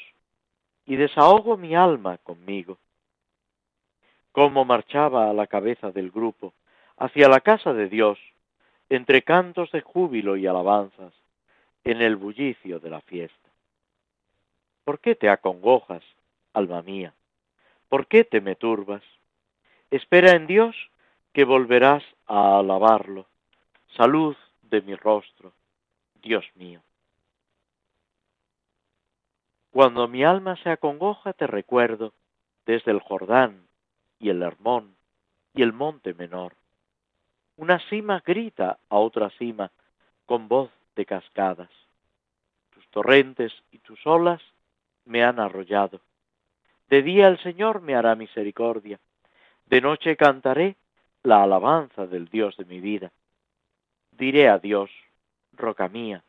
y 0.86 0.96
desahogo 0.96 1.58
mi 1.58 1.76
alma 1.76 2.20
conmigo. 2.20 2.78
Cómo 4.32 4.66
marchaba 4.66 5.28
a 5.28 5.34
la 5.34 5.48
cabeza 5.48 5.92
del 5.92 6.12
grupo 6.12 6.54
hacia 6.98 7.28
la 7.28 7.40
casa 7.40 7.74
de 7.74 7.90
Dios, 7.90 8.20
entre 8.90 9.24
cantos 9.24 9.72
de 9.72 9.82
júbilo 9.82 10.38
y 10.38 10.46
alabanzas, 10.46 11.14
en 11.84 12.04
el 12.04 12.16
bullicio 12.16 12.80
de 12.80 12.90
la 12.92 13.02
fiesta. 13.02 13.49
¿Por 14.90 15.02
qué 15.02 15.14
te 15.14 15.30
acongojas, 15.30 16.04
alma 16.52 16.82
mía? 16.82 17.14
¿Por 17.90 18.08
qué 18.08 18.24
te 18.24 18.42
me 18.42 18.56
turbas? 18.56 19.04
Espera 19.92 20.32
en 20.32 20.48
Dios 20.48 20.76
que 21.32 21.44
volverás 21.44 22.04
a 22.26 22.58
alabarlo. 22.58 23.28
Salud 23.96 24.36
de 24.64 24.82
mi 24.82 24.96
rostro, 24.96 25.54
Dios 26.24 26.44
mío. 26.56 26.82
Cuando 29.70 30.08
mi 30.08 30.24
alma 30.24 30.56
se 30.64 30.72
acongoja 30.72 31.34
te 31.34 31.46
recuerdo 31.46 32.16
desde 32.66 32.90
el 32.90 33.00
Jordán 33.00 33.68
y 34.18 34.30
el 34.30 34.42
Hermón 34.42 34.96
y 35.54 35.62
el 35.62 35.72
monte 35.72 36.16
menor. 36.16 36.56
Una 37.58 37.78
cima 37.90 38.24
grita 38.26 38.80
a 38.90 38.98
otra 38.98 39.30
cima 39.38 39.72
con 40.26 40.48
voz 40.48 40.72
de 40.96 41.06
cascadas. 41.06 41.70
Tus 42.72 42.88
torrentes 42.88 43.54
y 43.70 43.78
tus 43.78 44.04
olas 44.08 44.42
me 45.10 45.24
han 45.24 45.40
arrollado. 45.40 46.00
De 46.88 47.02
día 47.02 47.28
el 47.28 47.40
Señor 47.40 47.82
me 47.82 47.96
hará 47.96 48.16
misericordia. 48.16 49.00
De 49.66 49.82
noche 49.82 50.16
cantaré 50.16 50.76
la 51.24 51.44
alabanza 51.44 52.06
del 52.06 52.28
Dios 52.28 52.56
de 52.58 52.66
mi 52.66 52.80
vida. 52.80 53.12
Diré 54.12 54.50
a 54.50 54.60
Dios, 54.60 54.92
roca 55.54 55.88
mía, 55.90 56.24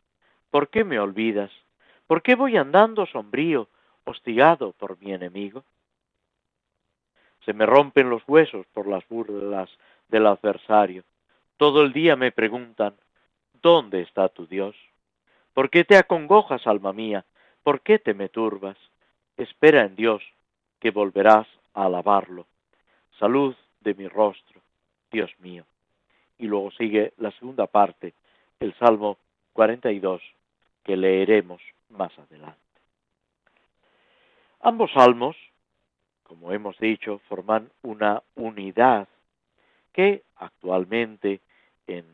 ¿por 0.51 0.69
qué 0.69 0.85
me 0.85 0.99
olvidas? 0.99 1.51
¿Por 2.07 2.23
qué 2.23 2.35
voy 2.35 2.57
andando 2.57 3.05
sombrío, 3.07 3.69
hostigado 4.05 4.73
por 4.73 4.99
mi 5.01 5.13
enemigo? 5.13 5.63
Se 7.45 7.53
me 7.53 7.67
rompen 7.67 8.09
los 8.09 8.23
huesos 8.27 8.67
por 8.73 8.87
las 8.87 9.07
burlas 9.09 9.69
del 10.09 10.27
adversario. 10.27 11.05
Todo 11.59 11.83
el 11.83 11.93
día 11.93 12.17
me 12.17 12.33
preguntan, 12.33 12.95
¿dónde 13.61 14.01
está 14.01 14.29
tu 14.31 14.47
Dios? 14.47 14.75
¿Por 15.53 15.69
qué 15.69 15.85
te 15.85 15.97
acongojas, 15.99 16.67
alma 16.67 16.93
mía? 16.93 17.25
¿Por 17.63 17.83
qué 17.83 17.99
te 17.99 18.15
me 18.15 18.29
turbas? 18.29 18.77
Espera 19.37 19.85
en 19.85 19.97
Dios, 19.97 20.23
que 20.81 20.91
volverás 20.91 21.47
a 21.75 21.85
alabarlo. 21.85 22.47
Salud 23.19 23.55
de 23.81 23.95
mi 23.95 24.09
rostro, 24.09 24.61
Dios 25.11 25.31
mío. 25.41 25.65
Y 26.39 26.47
luego 26.47 26.71
sigue 26.71 27.13
la 27.19 27.31
segunda 27.33 27.67
parte, 27.67 28.15
el 28.61 28.75
Salmo 28.75 29.19
42, 29.53 30.23
que 30.85 30.97
leeremos 30.97 31.61
más 31.91 32.13
adelante. 32.19 32.59
Ambos 34.61 34.91
salmos, 34.93 35.37
como 36.23 36.53
hemos 36.53 36.79
dicho, 36.79 37.21
forman 37.29 37.71
una 37.83 38.23
unidad 38.37 39.09
que 39.93 40.23
actualmente 40.37 41.41
en 41.87 42.05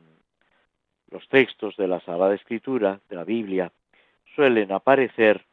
los 1.11 1.28
textos 1.28 1.76
de 1.76 1.88
la 1.88 2.01
Sagrada 2.01 2.34
Escritura, 2.34 3.01
de 3.09 3.16
la 3.16 3.24
Biblia, 3.24 3.70
suelen 4.37 4.70
aparecer 4.70 5.45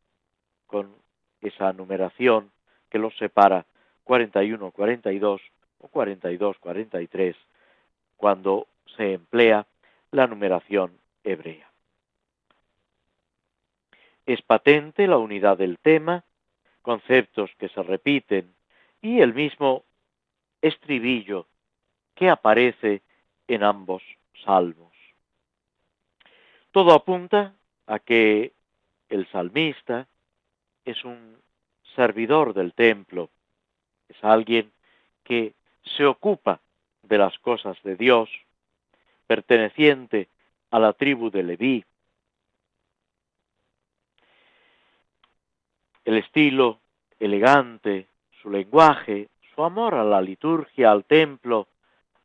con 0.67 0.93
esa 1.41 1.71
numeración 1.73 2.51
que 2.89 2.99
los 2.99 3.15
separa 3.17 3.65
41-42 4.05 5.41
o 5.79 5.89
42-43 5.89 7.35
cuando 8.17 8.67
se 8.95 9.13
emplea 9.13 9.65
la 10.11 10.27
numeración 10.27 10.99
hebrea. 11.23 11.71
Es 14.25 14.41
patente 14.41 15.07
la 15.07 15.17
unidad 15.17 15.57
del 15.57 15.79
tema, 15.79 16.23
conceptos 16.81 17.51
que 17.57 17.69
se 17.69 17.81
repiten 17.83 18.53
y 19.01 19.21
el 19.21 19.33
mismo 19.33 19.83
estribillo 20.61 21.47
que 22.15 22.29
aparece 22.29 23.01
en 23.47 23.63
ambos 23.63 24.03
salmos. 24.45 24.93
Todo 26.71 26.93
apunta 26.93 27.53
a 27.87 27.99
que 27.99 28.53
el 29.09 29.27
salmista 29.27 30.07
es 30.85 31.03
un 31.05 31.37
servidor 31.95 32.53
del 32.53 32.73
templo, 32.73 33.29
es 34.09 34.23
alguien 34.23 34.71
que 35.23 35.53
se 35.83 36.05
ocupa 36.05 36.59
de 37.03 37.17
las 37.17 37.37
cosas 37.39 37.81
de 37.83 37.95
Dios, 37.95 38.29
perteneciente 39.27 40.29
a 40.71 40.79
la 40.79 40.93
tribu 40.93 41.29
de 41.29 41.43
Leví, 41.43 41.85
el 46.05 46.17
estilo 46.17 46.79
elegante, 47.19 48.07
su 48.41 48.49
lenguaje, 48.49 49.29
su 49.55 49.63
amor 49.63 49.95
a 49.95 50.03
la 50.03 50.21
liturgia, 50.21 50.91
al 50.91 51.05
templo, 51.05 51.67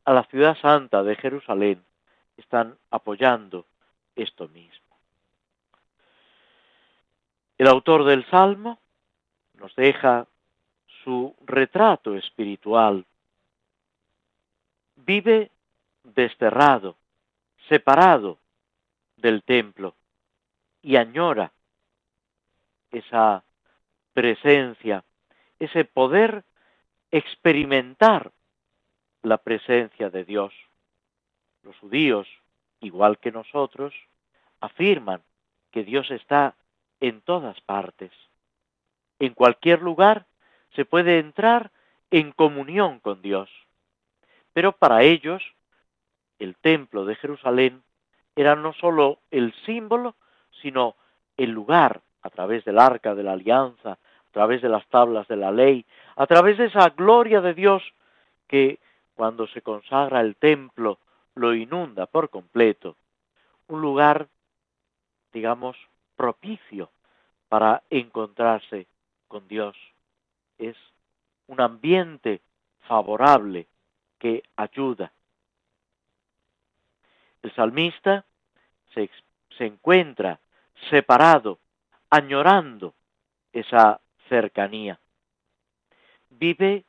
a 0.04 0.12
la 0.12 0.24
ciudad 0.24 0.56
santa 0.58 1.02
de 1.02 1.14
Jerusalén, 1.16 1.84
están 2.36 2.76
apoyando 2.90 3.66
esto 4.16 4.48
mismo. 4.48 4.87
El 7.58 7.66
autor 7.66 8.04
del 8.04 8.24
Salmo 8.30 8.78
nos 9.54 9.74
deja 9.74 10.28
su 11.02 11.34
retrato 11.44 12.14
espiritual. 12.14 13.04
Vive 14.94 15.50
desterrado, 16.04 16.96
separado 17.68 18.38
del 19.16 19.42
templo 19.42 19.96
y 20.82 20.94
añora 20.94 21.50
esa 22.92 23.42
presencia, 24.12 25.02
ese 25.58 25.84
poder 25.84 26.44
experimentar 27.10 28.30
la 29.22 29.38
presencia 29.38 30.10
de 30.10 30.24
Dios. 30.24 30.54
Los 31.64 31.76
judíos, 31.78 32.28
igual 32.78 33.18
que 33.18 33.32
nosotros, 33.32 33.92
afirman 34.60 35.22
que 35.72 35.82
Dios 35.82 36.08
está 36.12 36.54
en 37.00 37.20
todas 37.20 37.60
partes. 37.62 38.10
En 39.18 39.34
cualquier 39.34 39.82
lugar 39.82 40.26
se 40.74 40.84
puede 40.84 41.18
entrar 41.18 41.70
en 42.10 42.32
comunión 42.32 43.00
con 43.00 43.22
Dios. 43.22 43.50
Pero 44.52 44.72
para 44.72 45.02
ellos, 45.02 45.42
el 46.38 46.56
templo 46.56 47.04
de 47.04 47.16
Jerusalén 47.16 47.82
era 48.36 48.54
no 48.54 48.72
sólo 48.72 49.18
el 49.30 49.52
símbolo, 49.64 50.14
sino 50.62 50.94
el 51.36 51.50
lugar 51.50 52.00
a 52.22 52.30
través 52.30 52.64
del 52.64 52.78
arca 52.78 53.14
de 53.14 53.22
la 53.22 53.32
alianza, 53.32 53.92
a 53.92 54.32
través 54.32 54.62
de 54.62 54.68
las 54.68 54.86
tablas 54.88 55.26
de 55.28 55.36
la 55.36 55.50
ley, 55.50 55.84
a 56.16 56.26
través 56.26 56.58
de 56.58 56.66
esa 56.66 56.90
gloria 56.90 57.40
de 57.40 57.54
Dios 57.54 57.82
que 58.46 58.78
cuando 59.14 59.46
se 59.48 59.62
consagra 59.62 60.20
el 60.20 60.36
templo 60.36 60.98
lo 61.34 61.54
inunda 61.54 62.06
por 62.06 62.30
completo, 62.30 62.96
un 63.68 63.80
lugar, 63.80 64.28
digamos, 65.32 65.76
propicio 66.18 66.90
para 67.48 67.82
encontrarse 67.88 68.88
con 69.28 69.46
Dios. 69.46 69.76
Es 70.58 70.76
un 71.46 71.60
ambiente 71.60 72.42
favorable 72.88 73.68
que 74.18 74.42
ayuda. 74.56 75.12
El 77.42 77.54
salmista 77.54 78.24
se, 78.92 79.08
se 79.56 79.66
encuentra 79.66 80.40
separado 80.90 81.60
añorando 82.10 82.94
esa 83.52 84.00
cercanía. 84.28 84.98
Vive 86.30 86.84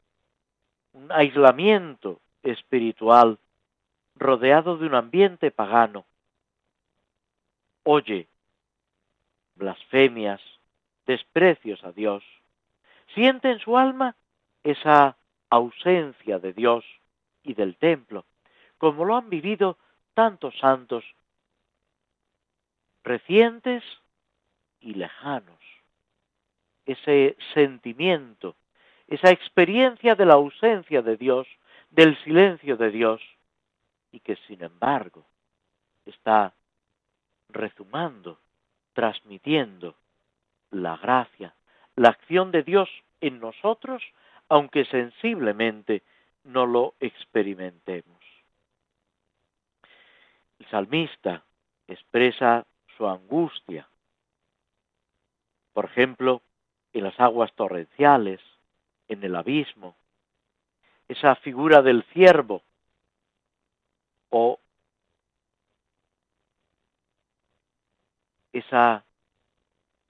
un 0.93 1.11
aislamiento 1.11 2.19
espiritual 2.41 3.37
rodeado 4.15 4.77
de 4.77 4.87
un 4.87 4.95
ambiente 4.95 5.51
pagano. 5.51 6.05
Oye 7.83 8.28
blasfemias, 9.59 10.41
desprecios 11.05 11.83
a 11.83 11.91
Dios. 11.91 12.23
Siente 13.13 13.51
en 13.51 13.59
su 13.59 13.77
alma 13.77 14.15
esa 14.63 15.17
ausencia 15.49 16.39
de 16.39 16.53
Dios 16.53 16.83
y 17.43 17.53
del 17.53 17.75
templo, 17.75 18.25
como 18.79 19.05
lo 19.05 19.15
han 19.15 19.29
vivido 19.29 19.77
tantos 20.15 20.57
santos 20.57 21.03
recientes 23.03 23.83
y 24.79 24.93
lejanos. 24.93 25.59
Ese 26.85 27.37
sentimiento, 27.53 28.55
esa 29.07 29.29
experiencia 29.29 30.15
de 30.15 30.25
la 30.25 30.33
ausencia 30.33 31.01
de 31.01 31.17
Dios, 31.17 31.47
del 31.91 32.17
silencio 32.23 32.77
de 32.77 32.91
Dios, 32.91 33.21
y 34.11 34.19
que 34.19 34.35
sin 34.47 34.63
embargo 34.63 35.25
está 36.05 36.53
rezumando, 37.49 38.39
transmitiendo 38.99 39.95
la 40.71 40.97
gracia, 40.97 41.55
la 41.95 42.09
acción 42.09 42.51
de 42.51 42.63
Dios 42.63 42.89
en 43.21 43.39
nosotros, 43.39 44.03
aunque 44.49 44.83
sensiblemente 44.83 46.03
no 46.43 46.65
lo 46.65 46.95
experimentemos. 46.99 48.19
El 50.59 50.65
salmista 50.65 51.45
expresa 51.87 52.65
su 52.97 53.07
angustia, 53.07 53.87
por 55.71 55.85
ejemplo, 55.85 56.41
en 56.91 57.05
las 57.05 57.17
aguas 57.21 57.53
torrenciales, 57.53 58.41
en 59.07 59.23
el 59.23 59.37
abismo, 59.37 59.95
esa 61.07 61.35
figura 61.35 61.81
del 61.81 62.03
ciervo 62.11 62.63
o 64.29 64.59
esa 68.53 69.03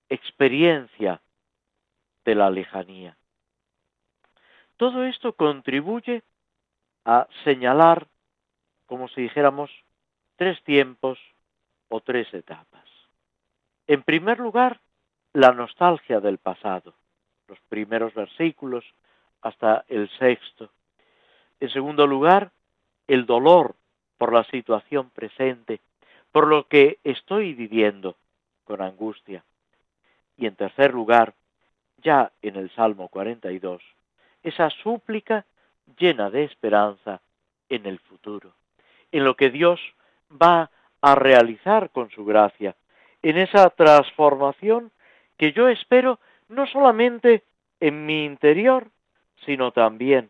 experiencia 0.09 1.21
de 2.25 2.35
la 2.35 2.49
lejanía. 2.49 3.15
Todo 4.77 5.03
esto 5.03 5.33
contribuye 5.33 6.23
a 7.05 7.27
señalar, 7.43 8.07
como 8.85 9.07
si 9.09 9.21
dijéramos, 9.21 9.69
tres 10.35 10.61
tiempos 10.63 11.19
o 11.89 12.01
tres 12.01 12.33
etapas. 12.33 12.85
En 13.87 14.03
primer 14.03 14.39
lugar, 14.39 14.79
la 15.33 15.51
nostalgia 15.51 16.19
del 16.19 16.37
pasado, 16.37 16.93
los 17.47 17.59
primeros 17.69 18.13
versículos 18.13 18.85
hasta 19.41 19.85
el 19.87 20.09
sexto. 20.17 20.69
En 21.59 21.69
segundo 21.69 22.07
lugar, 22.07 22.51
el 23.07 23.25
dolor 23.25 23.75
por 24.17 24.33
la 24.33 24.43
situación 24.45 25.09
presente, 25.09 25.81
por 26.31 26.47
lo 26.47 26.67
que 26.67 26.99
estoy 27.03 27.53
viviendo 27.53 28.15
angustia. 28.77 29.43
Y 30.37 30.45
en 30.45 30.55
tercer 30.55 30.93
lugar, 30.93 31.33
ya 31.97 32.31
en 32.41 32.55
el 32.55 32.69
Salmo 32.71 33.09
42, 33.09 33.81
esa 34.43 34.69
súplica 34.69 35.45
llena 35.97 36.29
de 36.29 36.43
esperanza 36.43 37.21
en 37.67 37.85
el 37.85 37.99
futuro, 37.99 38.53
en 39.11 39.23
lo 39.23 39.35
que 39.35 39.49
Dios 39.49 39.79
va 40.31 40.69
a 41.01 41.15
realizar 41.15 41.89
con 41.89 42.09
su 42.09 42.25
gracia, 42.25 42.75
en 43.21 43.37
esa 43.37 43.69
transformación 43.71 44.91
que 45.37 45.51
yo 45.51 45.67
espero 45.67 46.19
no 46.47 46.67
solamente 46.67 47.43
en 47.79 48.05
mi 48.05 48.25
interior, 48.25 48.87
sino 49.45 49.71
también 49.71 50.29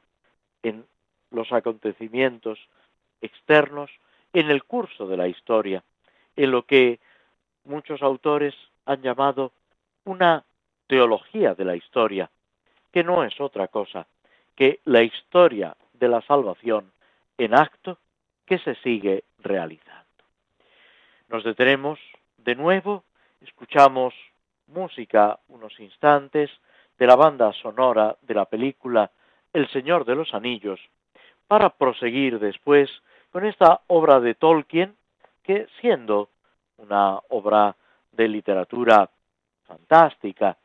en 0.64 0.86
los 1.32 1.52
acontecimientos 1.52 2.60
externos, 3.22 3.90
en 4.34 4.50
el 4.50 4.64
curso 4.64 5.08
de 5.08 5.18
la 5.18 5.28
historia, 5.28 5.84
en 6.36 6.52
lo 6.52 6.64
que 6.64 7.00
muchos 7.70 8.02
autores 8.02 8.56
han 8.86 9.02
llamado 9.02 9.54
una 10.04 10.44
teología 10.88 11.54
de 11.54 11.66
la 11.66 11.76
historia, 11.76 12.30
que 12.92 13.04
no 13.04 13.24
es 13.24 13.40
otra 13.40 13.68
cosa 13.68 14.08
que 14.56 14.80
la 14.86 15.04
historia 15.04 15.78
de 15.94 16.10
la 16.10 16.22
salvación 16.22 16.92
en 17.38 17.56
acto 17.56 17.98
que 18.46 18.58
se 18.58 18.76
sigue 18.76 19.24
realizando. 19.38 20.04
Nos 21.30 21.44
detenemos 21.44 22.00
de 22.40 22.56
nuevo, 22.56 23.04
escuchamos 23.42 24.14
música 24.68 25.40
unos 25.48 25.80
instantes 25.80 26.50
de 26.98 27.08
la 27.08 27.16
banda 27.16 27.54
sonora 27.54 28.18
de 28.24 28.34
la 28.34 28.46
película 28.46 29.12
El 29.54 29.70
Señor 29.70 30.06
de 30.06 30.16
los 30.16 30.34
Anillos, 30.34 30.80
para 31.48 31.70
proseguir 31.70 32.40
después 32.40 32.90
con 33.32 33.46
esta 33.46 33.82
obra 33.88 34.20
de 34.20 34.34
Tolkien, 34.34 34.96
que 35.44 35.68
siendo 35.80 36.30
una 36.80 37.20
obra 37.30 37.76
de 38.12 38.28
literatura 38.28 39.10
fantástica, 39.66 40.58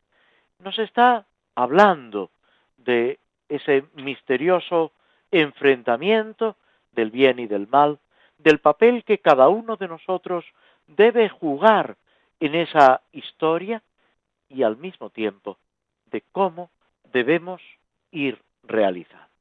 nos 0.59 0.77
está 0.79 1.25
hablando 1.53 2.31
de 2.77 3.19
ese 3.49 3.85
misterioso 3.93 4.91
enfrentamiento 5.31 6.55
del 6.91 7.11
bien 7.11 7.39
y 7.39 7.47
del 7.47 7.67
mal, 7.67 7.99
del 8.37 8.59
papel 8.59 9.03
que 9.03 9.19
cada 9.19 9.47
uno 9.47 9.75
de 9.75 9.87
nosotros 9.87 10.45
debe 10.87 11.29
jugar 11.29 11.97
en 12.39 12.55
esa 12.55 13.01
historia 13.11 13.81
y 14.49 14.63
al 14.63 14.77
mismo 14.77 15.09
tiempo 15.09 15.57
de 16.11 16.23
cómo 16.31 16.69
debemos 17.11 17.61
ir 18.11 18.41
realizando. 18.63 19.34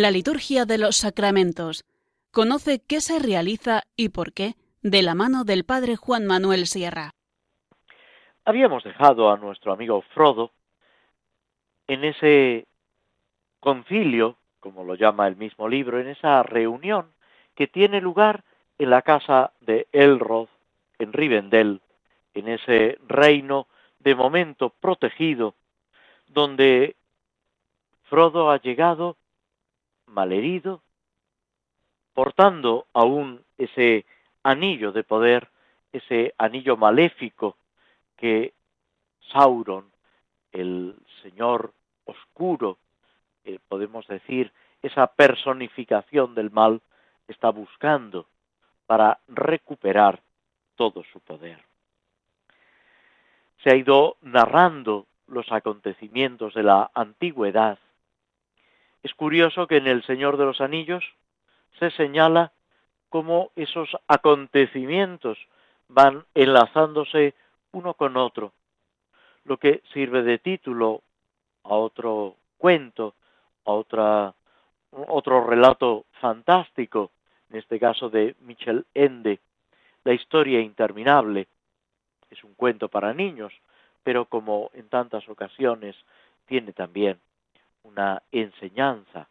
La 0.00 0.12
liturgia 0.12 0.64
de 0.64 0.78
los 0.78 0.96
sacramentos. 0.98 1.84
Conoce 2.30 2.80
qué 2.88 3.00
se 3.00 3.18
realiza 3.18 3.82
y 3.96 4.10
por 4.10 4.32
qué 4.32 4.54
de 4.80 5.02
la 5.02 5.16
mano 5.16 5.42
del 5.42 5.64
padre 5.64 5.96
Juan 5.96 6.24
Manuel 6.24 6.68
Sierra. 6.68 7.14
Habíamos 8.44 8.84
dejado 8.84 9.28
a 9.28 9.38
nuestro 9.38 9.72
amigo 9.72 10.02
Frodo 10.14 10.52
en 11.88 12.04
ese 12.04 12.68
concilio, 13.58 14.36
como 14.60 14.84
lo 14.84 14.94
llama 14.94 15.26
el 15.26 15.34
mismo 15.34 15.68
libro, 15.68 15.98
en 15.98 16.06
esa 16.06 16.44
reunión 16.44 17.10
que 17.56 17.66
tiene 17.66 18.00
lugar 18.00 18.44
en 18.78 18.90
la 18.90 19.02
casa 19.02 19.50
de 19.62 19.88
Elrod, 19.90 20.46
en 21.00 21.12
Rivendell, 21.12 21.80
en 22.34 22.46
ese 22.46 22.98
reino 23.08 23.66
de 23.98 24.14
momento 24.14 24.70
protegido, 24.70 25.56
donde 26.28 26.94
Frodo 28.04 28.52
ha 28.52 28.60
llegado 28.60 29.16
malherido, 30.08 30.82
portando 32.14 32.86
aún 32.92 33.44
ese 33.56 34.04
anillo 34.42 34.92
de 34.92 35.04
poder, 35.04 35.48
ese 35.92 36.34
anillo 36.38 36.76
maléfico 36.76 37.56
que 38.16 38.54
Sauron, 39.32 39.90
el 40.52 40.96
señor 41.22 41.72
oscuro, 42.04 42.78
eh, 43.44 43.58
podemos 43.68 44.06
decir, 44.06 44.52
esa 44.82 45.06
personificación 45.06 46.34
del 46.34 46.50
mal, 46.50 46.80
está 47.26 47.50
buscando 47.50 48.26
para 48.86 49.18
recuperar 49.28 50.22
todo 50.76 51.04
su 51.12 51.20
poder. 51.20 51.62
Se 53.62 53.70
ha 53.70 53.76
ido 53.76 54.16
narrando 54.22 55.06
los 55.26 55.50
acontecimientos 55.52 56.54
de 56.54 56.62
la 56.62 56.90
antigüedad. 56.94 57.78
Es 59.02 59.14
curioso 59.14 59.66
que 59.66 59.76
en 59.76 59.86
El 59.86 60.02
Señor 60.04 60.36
de 60.36 60.44
los 60.44 60.60
Anillos 60.60 61.04
se 61.78 61.90
señala 61.92 62.52
cómo 63.08 63.50
esos 63.56 63.96
acontecimientos 64.06 65.38
van 65.88 66.24
enlazándose 66.34 67.34
uno 67.72 67.94
con 67.94 68.16
otro, 68.16 68.52
lo 69.44 69.56
que 69.56 69.82
sirve 69.92 70.22
de 70.22 70.38
título 70.38 71.02
a 71.62 71.74
otro 71.74 72.36
cuento, 72.58 73.14
a 73.64 73.72
otra, 73.72 74.34
otro 74.90 75.46
relato 75.46 76.04
fantástico, 76.20 77.12
en 77.50 77.58
este 77.58 77.78
caso 77.78 78.10
de 78.10 78.34
Michel 78.40 78.84
Ende, 78.94 79.40
La 80.04 80.12
historia 80.12 80.60
interminable. 80.60 81.46
Es 82.30 82.42
un 82.44 82.54
cuento 82.54 82.88
para 82.88 83.14
niños, 83.14 83.52
pero 84.02 84.26
como 84.26 84.70
en 84.74 84.88
tantas 84.88 85.28
ocasiones 85.28 85.96
tiene 86.46 86.72
también 86.72 87.18
una 87.88 88.22
enseñanza 88.32 89.28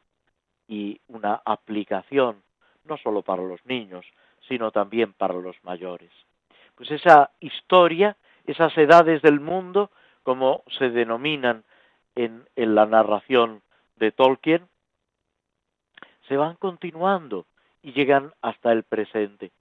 y 0.68 1.00
una 1.08 1.42
aplicación 1.46 2.44
no 2.86 2.98
solo 2.98 3.22
para 3.22 3.44
los 3.44 3.66
niños, 3.66 4.06
sino 4.48 4.72
también 4.72 5.14
para 5.14 5.34
los 5.34 5.56
mayores. 5.64 6.12
Pues 6.76 6.92
esa 6.92 7.32
historia, 7.40 8.16
esas 8.46 8.78
edades 8.78 9.22
del 9.22 9.40
mundo, 9.40 9.92
como 10.24 10.64
se 10.78 10.90
denominan 10.90 11.64
en, 12.16 12.46
en 12.56 12.76
la 12.76 12.86
narración 12.86 13.62
de 13.98 14.12
Tolkien, 14.12 14.68
se 16.28 16.38
van 16.38 16.56
continuando 16.56 17.46
y 17.82 17.94
llegan 17.94 18.34
hasta 18.42 18.72
el 18.72 18.84
presente. 18.84 19.52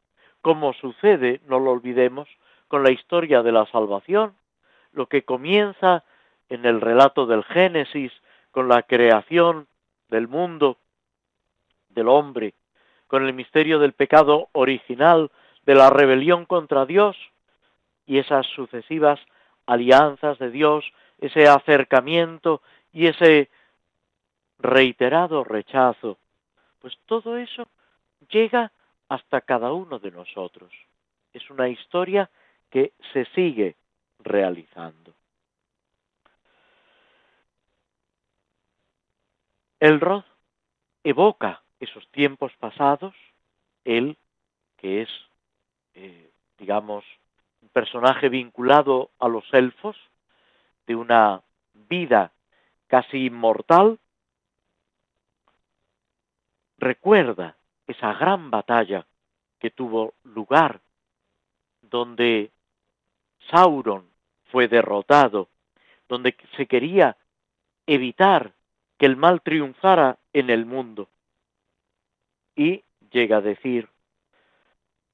Como 0.41 0.73
sucede, 0.75 1.41
no 1.47 1.59
lo 1.59 1.73
olvidemos, 1.73 2.29
con 2.69 2.83
la 2.83 2.91
historia 2.91 3.43
de 3.43 3.53
la 3.53 3.67
salvación, 3.67 4.35
lo 4.93 5.07
que 5.07 5.23
comienza 5.23 6.05
en 6.49 6.65
el 6.65 6.81
relato 6.81 7.27
del 7.27 7.45
Génesis, 7.45 8.13
con 8.57 8.69
la 8.69 8.85
creación 8.85 9.67
del 10.09 10.29
mundo, 10.29 10.79
del 11.91 12.09
hombre, 12.09 12.55
con 13.07 13.27
el 13.27 13.35
misterio 13.35 13.79
del 13.79 13.93
pecado 13.93 14.49
original, 14.53 15.31
de 15.67 15.75
la 15.75 15.91
rebelión 15.91 16.47
contra 16.47 16.87
Dios 16.87 17.19
y 18.07 18.17
esas 18.17 18.47
sucesivas 18.47 19.21
alianzas 19.67 20.39
de 20.39 20.51
Dios, 20.51 20.91
ese 21.19 21.47
acercamiento 21.47 22.63
y 22.95 23.09
ese 23.09 23.51
reiterado 24.59 25.45
rechazo, 25.45 26.17
pues 26.81 26.97
todo 27.05 27.37
eso 27.37 27.69
llega 28.31 28.73
hasta 29.11 29.43
cada 29.43 29.75
uno 29.75 29.99
de 29.99 30.13
nosotros. 30.13 30.73
Es 31.35 31.51
una 31.51 31.69
historia 31.69 32.31
que 32.71 32.95
se 33.13 33.27
sigue 33.35 33.77
realizando. 34.19 35.13
El 39.87 40.01
Roth 40.01 40.25
evoca 41.05 41.63
esos 41.79 42.05
tiempos 42.09 42.51
pasados, 42.59 43.15
él, 43.85 44.17
que 44.79 45.03
es, 45.03 45.09
eh, 45.95 46.33
digamos, 46.59 47.05
un 47.63 47.69
personaje 47.69 48.29
vinculado 48.29 49.11
a 49.21 49.29
los 49.29 49.45
elfos, 49.55 49.97
de 50.89 50.97
una 50.97 51.41
vida 51.73 52.33
casi 52.89 53.27
inmortal, 53.27 54.01
recuerda 56.79 57.57
esa 57.87 58.13
gran 58.15 58.51
batalla 58.51 59.07
que 59.61 59.71
tuvo 59.71 60.15
lugar, 60.25 60.81
donde 61.81 62.51
Sauron 63.53 64.11
fue 64.51 64.67
derrotado, 64.67 65.49
donde 66.09 66.37
se 66.57 66.67
quería 66.67 67.17
evitar 67.87 68.53
que 68.99 69.07
el 69.07 69.17
mal 69.17 69.43
triunfara 69.43 70.19
en 70.33 70.51
el 70.51 70.67
mundo 70.67 71.09
y 72.55 72.85
llega 73.11 73.39
a 73.39 73.43
decir, 73.43 73.89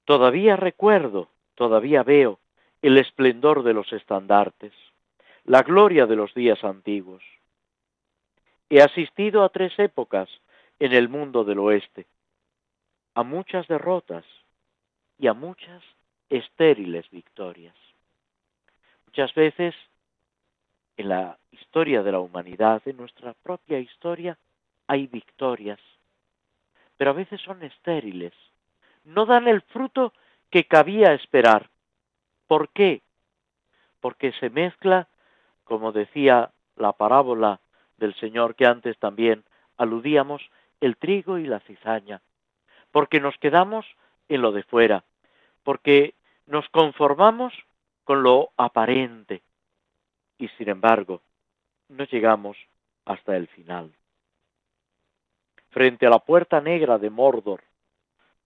todavía 0.04 0.56
recuerdo, 0.56 1.28
todavía 1.54 2.02
veo 2.02 2.38
el 2.80 2.98
esplendor 2.98 3.62
de 3.62 3.74
los 3.74 3.92
estandartes, 3.92 4.72
la 5.44 5.62
gloria 5.62 6.06
de 6.06 6.16
los 6.16 6.34
días 6.34 6.62
antiguos. 6.64 7.22
He 8.70 8.80
asistido 8.80 9.44
a 9.44 9.48
tres 9.48 9.76
épocas 9.78 10.28
en 10.78 10.92
el 10.92 11.08
mundo 11.08 11.44
del 11.44 11.58
oeste, 11.58 12.06
a 13.14 13.22
muchas 13.22 13.68
derrotas 13.68 14.24
y 15.18 15.26
a 15.26 15.34
muchas 15.34 15.82
estériles 16.30 17.08
victorias. 17.10 17.76
Muchas 19.06 19.34
veces 19.34 19.74
en 20.96 21.08
la 21.08 21.38
historia 21.50 22.02
de 22.02 22.12
la 22.12 22.20
humanidad, 22.20 22.82
en 22.86 22.96
nuestra 22.96 23.34
propia 23.34 23.78
historia, 23.78 24.36
hay 24.86 25.06
victorias 25.06 25.78
pero 27.02 27.10
a 27.10 27.14
veces 27.14 27.40
son 27.40 27.60
estériles. 27.64 28.32
No 29.02 29.26
dan 29.26 29.48
el 29.48 29.62
fruto 29.62 30.12
que 30.50 30.68
cabía 30.68 31.14
esperar. 31.14 31.68
¿Por 32.46 32.68
qué? 32.68 33.02
Porque 34.00 34.30
se 34.38 34.50
mezcla, 34.50 35.08
como 35.64 35.90
decía 35.90 36.52
la 36.76 36.92
parábola 36.92 37.58
del 37.96 38.14
Señor 38.14 38.54
que 38.54 38.66
antes 38.66 38.96
también 38.98 39.42
aludíamos, 39.78 40.48
el 40.80 40.96
trigo 40.96 41.38
y 41.38 41.46
la 41.46 41.58
cizaña. 41.58 42.20
Porque 42.92 43.18
nos 43.18 43.36
quedamos 43.38 43.84
en 44.28 44.40
lo 44.40 44.52
de 44.52 44.62
fuera. 44.62 45.02
Porque 45.64 46.14
nos 46.46 46.68
conformamos 46.68 47.52
con 48.04 48.22
lo 48.22 48.50
aparente. 48.56 49.42
Y 50.38 50.48
sin 50.48 50.68
embargo, 50.68 51.22
no 51.88 52.04
llegamos 52.04 52.56
hasta 53.04 53.36
el 53.36 53.48
final 53.48 53.92
frente 55.72 56.06
a 56.06 56.10
la 56.10 56.18
puerta 56.18 56.60
negra 56.60 56.98
de 56.98 57.10
Mordor, 57.10 57.62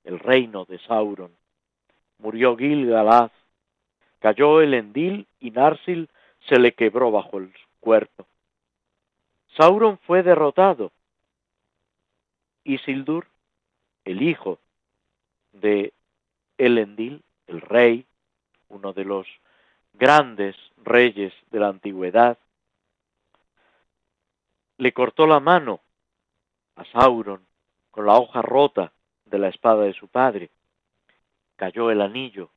el 0.05 0.19
reino 0.19 0.65
de 0.65 0.79
Sauron. 0.79 1.33
Murió 2.19 2.57
Gil-galad, 2.57 3.31
cayó 4.21 4.61
el 4.63 4.75
Endil 4.75 5.27
y 5.41 5.51
Narsil 5.51 6.09
se 6.49 6.59
le 6.59 6.73
quebró 6.73 7.11
bajo 7.11 7.39
el 7.39 7.53
cuerpo. 7.81 8.27
Sauron 9.57 9.99
fue 9.99 10.23
derrotado. 10.23 10.93
Isildur, 12.63 13.27
el 14.05 14.23
hijo 14.23 14.59
de 15.53 15.93
Elendil, 16.59 17.23
el 17.49 17.61
rey, 17.61 18.07
uno 18.69 18.93
de 18.93 19.05
los 19.05 19.27
grandes 19.99 20.57
reyes 20.77 21.33
de 21.51 21.61
la 21.61 21.69
antigüedad, 21.69 22.39
le 24.79 24.93
cortó 24.93 25.27
la 25.27 25.41
mano 25.41 25.81
a 26.77 26.85
Sauron 26.87 27.47
con 27.91 28.07
la 28.07 28.17
hoja 28.17 28.43
rota 28.43 28.93
de 29.25 29.39
la 29.39 29.49
espada 29.49 29.85
de 29.85 29.95
su 29.95 30.09
padre. 30.09 30.51
Cayó 31.57 31.91
el 31.91 32.03
anillo 32.03 32.51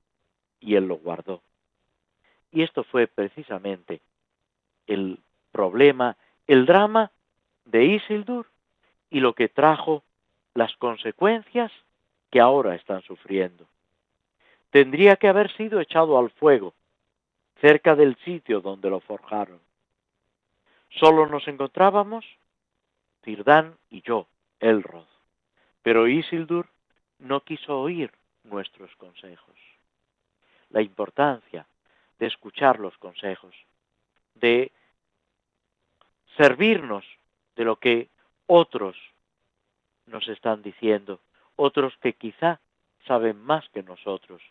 y 0.60 0.76
él 0.76 0.88
lo 0.88 0.98
guardó. 0.98 1.42
Y 2.52 2.64
esto 2.64 2.84
fue 2.84 3.08
precisamente 3.08 4.02
el 4.88 5.20
problema, 5.52 6.18
el 6.48 6.66
drama 6.66 7.12
de 7.66 7.86
Isildur 7.86 8.48
y 9.10 9.20
lo 9.20 9.34
que 9.34 9.48
trajo 9.50 10.04
las 10.54 10.76
consecuencias 10.78 11.72
que 12.32 12.40
ahora 12.40 12.76
están 12.76 13.02
sufriendo. 13.04 13.66
Tendría 14.72 15.16
que 15.16 15.28
haber 15.28 15.52
sido 15.56 15.80
echado 15.80 16.20
al 16.20 16.30
fuego, 16.32 16.74
cerca 17.62 17.96
del 17.96 18.16
sitio 18.18 18.62
donde 18.62 18.90
lo 18.90 19.00
forjaron. 19.00 19.60
Solo 20.90 21.28
nos 21.28 21.48
encontrábamos 21.48 22.26
Cirdán 23.24 23.78
y 23.90 24.02
yo, 24.02 24.28
Elrod. 24.60 25.06
Pero 25.84 26.08
Isildur 26.08 26.68
no 27.20 27.42
quiso 27.42 27.80
oír 27.80 28.12
nuestros 28.44 28.96
consejos. 28.96 29.56
La 30.70 30.82
importancia 30.82 31.66
de 32.18 32.28
escuchar 32.28 32.80
los 32.80 32.98
consejos, 32.98 33.56
de 34.36 34.72
servirnos 36.38 37.06
de 37.56 37.66
lo 37.66 37.78
que 37.78 38.10
otros 38.48 38.96
nos 40.06 40.28
están 40.28 40.62
diciendo, 40.62 41.20
otros 41.56 41.96
que 41.98 42.14
quizá 42.14 42.60
saben 43.06 43.42
más 43.42 43.68
que 43.70 43.84
nosotros 43.84 44.42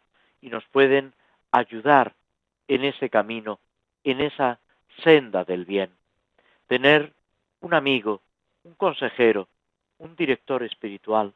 y 0.41 0.51
nos 0.51 0.65
pueden 0.67 1.15
ayudar 1.51 2.15
en 2.69 2.85
ese 2.85 3.11
camino, 3.11 3.59
en 4.05 4.21
esa 4.21 4.61
senda 5.03 5.45
del 5.45 5.65
bien. 5.65 5.91
Tener 6.67 7.13
un 7.61 7.75
amigo, 7.75 8.21
un 8.65 8.75
consejero, 8.75 9.49
un 9.99 10.15
director 10.15 10.63
espiritual 10.63 11.33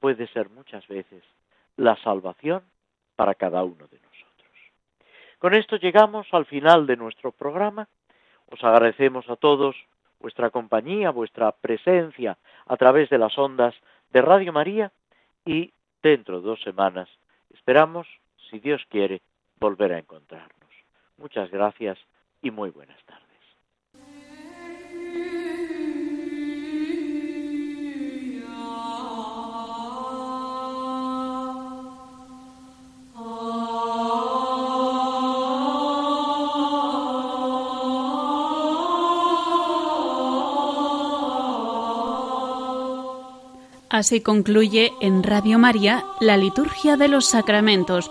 puede 0.00 0.26
ser 0.28 0.50
muchas 0.50 0.86
veces 0.88 1.22
la 1.76 1.96
salvación 2.02 2.62
para 3.16 3.34
cada 3.34 3.64
uno 3.64 3.86
de 3.88 3.98
nosotros. 3.98 4.50
Con 5.38 5.54
esto 5.54 5.76
llegamos 5.76 6.26
al 6.32 6.46
final 6.46 6.86
de 6.86 6.96
nuestro 6.96 7.32
programa. 7.32 7.88
Os 8.50 8.62
agradecemos 8.62 9.28
a 9.30 9.36
todos 9.36 9.76
vuestra 10.20 10.50
compañía, 10.50 11.10
vuestra 11.10 11.52
presencia 11.52 12.36
a 12.66 12.76
través 12.76 13.08
de 13.10 13.18
las 13.18 13.36
ondas 13.38 13.74
de 14.10 14.22
Radio 14.22 14.52
María 14.52 14.92
y 15.44 15.72
dentro 16.02 16.40
de 16.40 16.46
dos 16.46 16.62
semanas 16.62 17.08
esperamos, 17.66 18.06
si 18.48 18.60
Dios 18.60 18.80
quiere, 18.88 19.22
volver 19.58 19.92
a 19.92 19.98
encontrarnos. 19.98 20.70
Muchas 21.16 21.50
gracias 21.50 21.98
y 22.42 22.50
muy 22.50 22.70
buenas 22.70 23.02
tardes. 23.04 23.26
Así 43.96 44.20
concluye 44.20 44.92
en 45.00 45.22
Radio 45.22 45.58
María 45.58 46.04
la 46.20 46.36
Liturgia 46.36 46.98
de 46.98 47.08
los 47.08 47.24
Sacramentos, 47.24 48.10